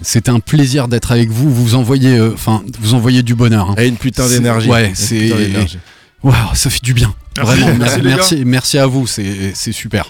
[0.00, 1.52] C'était un plaisir d'être avec vous.
[1.52, 3.70] Vous envoyez, euh, enfin, vous envoyez du bonheur.
[3.70, 3.74] hein.
[3.78, 4.70] Et une putain d'énergie.
[4.70, 5.32] Ouais, c'est.
[6.22, 7.12] Waouh, ça fait du bien.
[7.36, 7.76] Merci, Vraiment,
[8.08, 9.06] merci, merci, à vous.
[9.08, 10.06] C'est c'est super.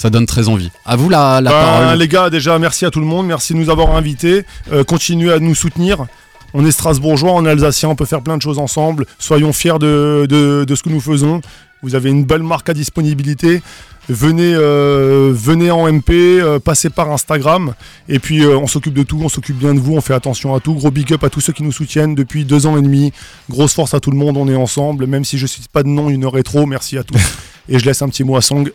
[0.00, 0.70] Ça donne très envie.
[0.86, 1.98] À vous la, la Ben, parole.
[1.98, 3.26] les gars, déjà, merci à tout le monde.
[3.26, 4.44] Merci de nous avoir invités.
[4.72, 6.06] Euh, continuez à nous soutenir.
[6.54, 9.04] On est strasbourgeois, on est alsacien, on peut faire plein de choses ensemble.
[9.18, 11.42] Soyons fiers de, de- de ce que nous faisons.
[11.82, 13.60] Vous avez une belle marque à disponibilité.
[14.08, 17.74] Venez, euh, venez en MP, euh, passez par Instagram.
[18.08, 20.54] Et puis, euh, on s'occupe de tout, on s'occupe bien de vous, on fait attention
[20.54, 20.72] à tout.
[20.74, 23.12] Gros big up à tous ceux qui nous soutiennent depuis deux ans et demi.
[23.50, 25.06] Grosse force à tout le monde, on est ensemble.
[25.06, 27.20] Même si je ne cite pas de nom, une heure et trop, merci à tous.
[27.68, 28.68] et je laisse un petit mot à Song.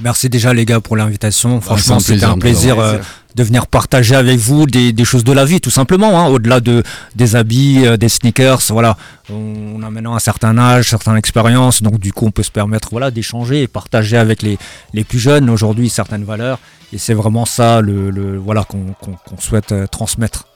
[0.00, 1.60] Merci déjà les gars pour l'invitation.
[1.60, 2.98] Franchement, c'est un c'était un plaisir euh,
[3.36, 6.20] de venir partager avec vous des, des choses de la vie, tout simplement.
[6.20, 6.82] hein, Au-delà de
[7.14, 8.96] des habits, euh, des sneakers, voilà.
[9.30, 12.88] On a maintenant un certain âge, certaines expériences, donc du coup, on peut se permettre,
[12.90, 14.58] voilà, d'échanger et partager avec les
[14.92, 16.58] les plus jeunes aujourd'hui certaines valeurs.
[16.92, 18.94] Et c'est vraiment ça, le, le- voilà, qu'on
[19.38, 20.46] souhaite euh, transmettre.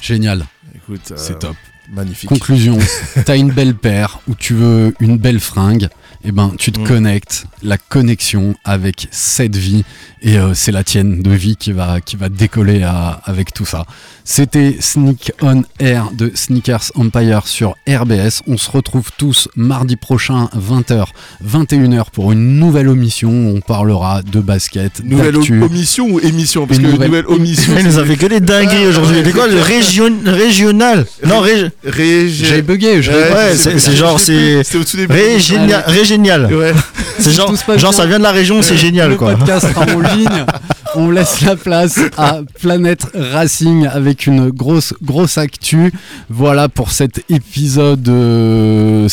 [0.00, 0.44] Génial.
[0.74, 1.54] Écoute, euh, C'est top.
[1.92, 2.28] Magnifique.
[2.28, 2.78] Conclusion,
[3.26, 5.88] t'as une belle paire ou tu veux une belle fringue,
[6.24, 6.84] et ben tu te Mm.
[6.84, 9.84] connectes, la connexion avec cette vie
[10.22, 13.64] et euh, c'est la tienne de vie qui va qui va décoller à- avec tout
[13.66, 13.86] ça.
[14.24, 18.42] C'était Sneak on Air de Sneakers Empire sur RBS.
[18.46, 21.06] On se retrouve tous mardi prochain 20h
[21.44, 23.30] 21h pour une nouvelle omission.
[23.32, 26.66] On parlera de basket, Nouvelle omission ou émission?
[26.68, 27.72] Parce Une que nouvelle- nouvelle omission.
[27.78, 29.22] Il nous a fait que les dingueries aujourd'hui.
[29.24, 30.08] C'est quoi le région...
[30.24, 31.70] régional Non, rég...
[31.84, 34.62] Régi- J'ai bugué, Ouais, c'est genre, c'est.
[34.62, 35.82] C'était au-dessus des Régénial.
[36.12, 36.52] Régénial.
[36.52, 36.72] Ouais.
[37.18, 37.30] C'est
[37.78, 39.36] genre, ça vient de la région, c'est génial le quoi.
[39.36, 39.84] podcast en
[40.16, 40.44] ligne.
[40.96, 45.92] On laisse la place à Planète Racing avec une grosse grosse actu.
[46.28, 49.08] Voilà pour cet épisode euh,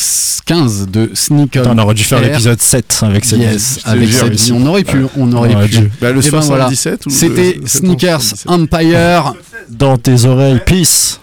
[0.45, 2.29] 15 de Sneak On aurait dû faire Air.
[2.31, 4.51] l'épisode 7 avec cette Yes, avec cette vie.
[4.53, 5.91] On aurait pu, on aurait pu.
[6.01, 6.69] Bah, le Eh ben voilà.
[6.69, 8.49] 77 ou le- C'était Sneakers 77.
[8.49, 9.33] Empire.
[9.69, 11.18] Dans tes oreilles, peace.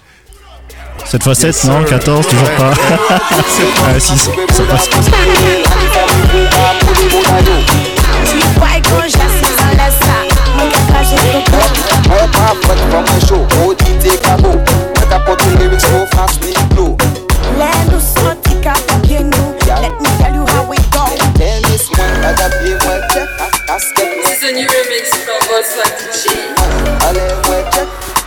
[1.08, 2.72] Cette fois 7, non 14, toujours pas.
[3.10, 4.88] ah, 6, ça passe.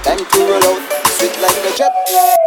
[0.02, 0.80] Tell you.
[1.20, 2.39] Sweet like a jet.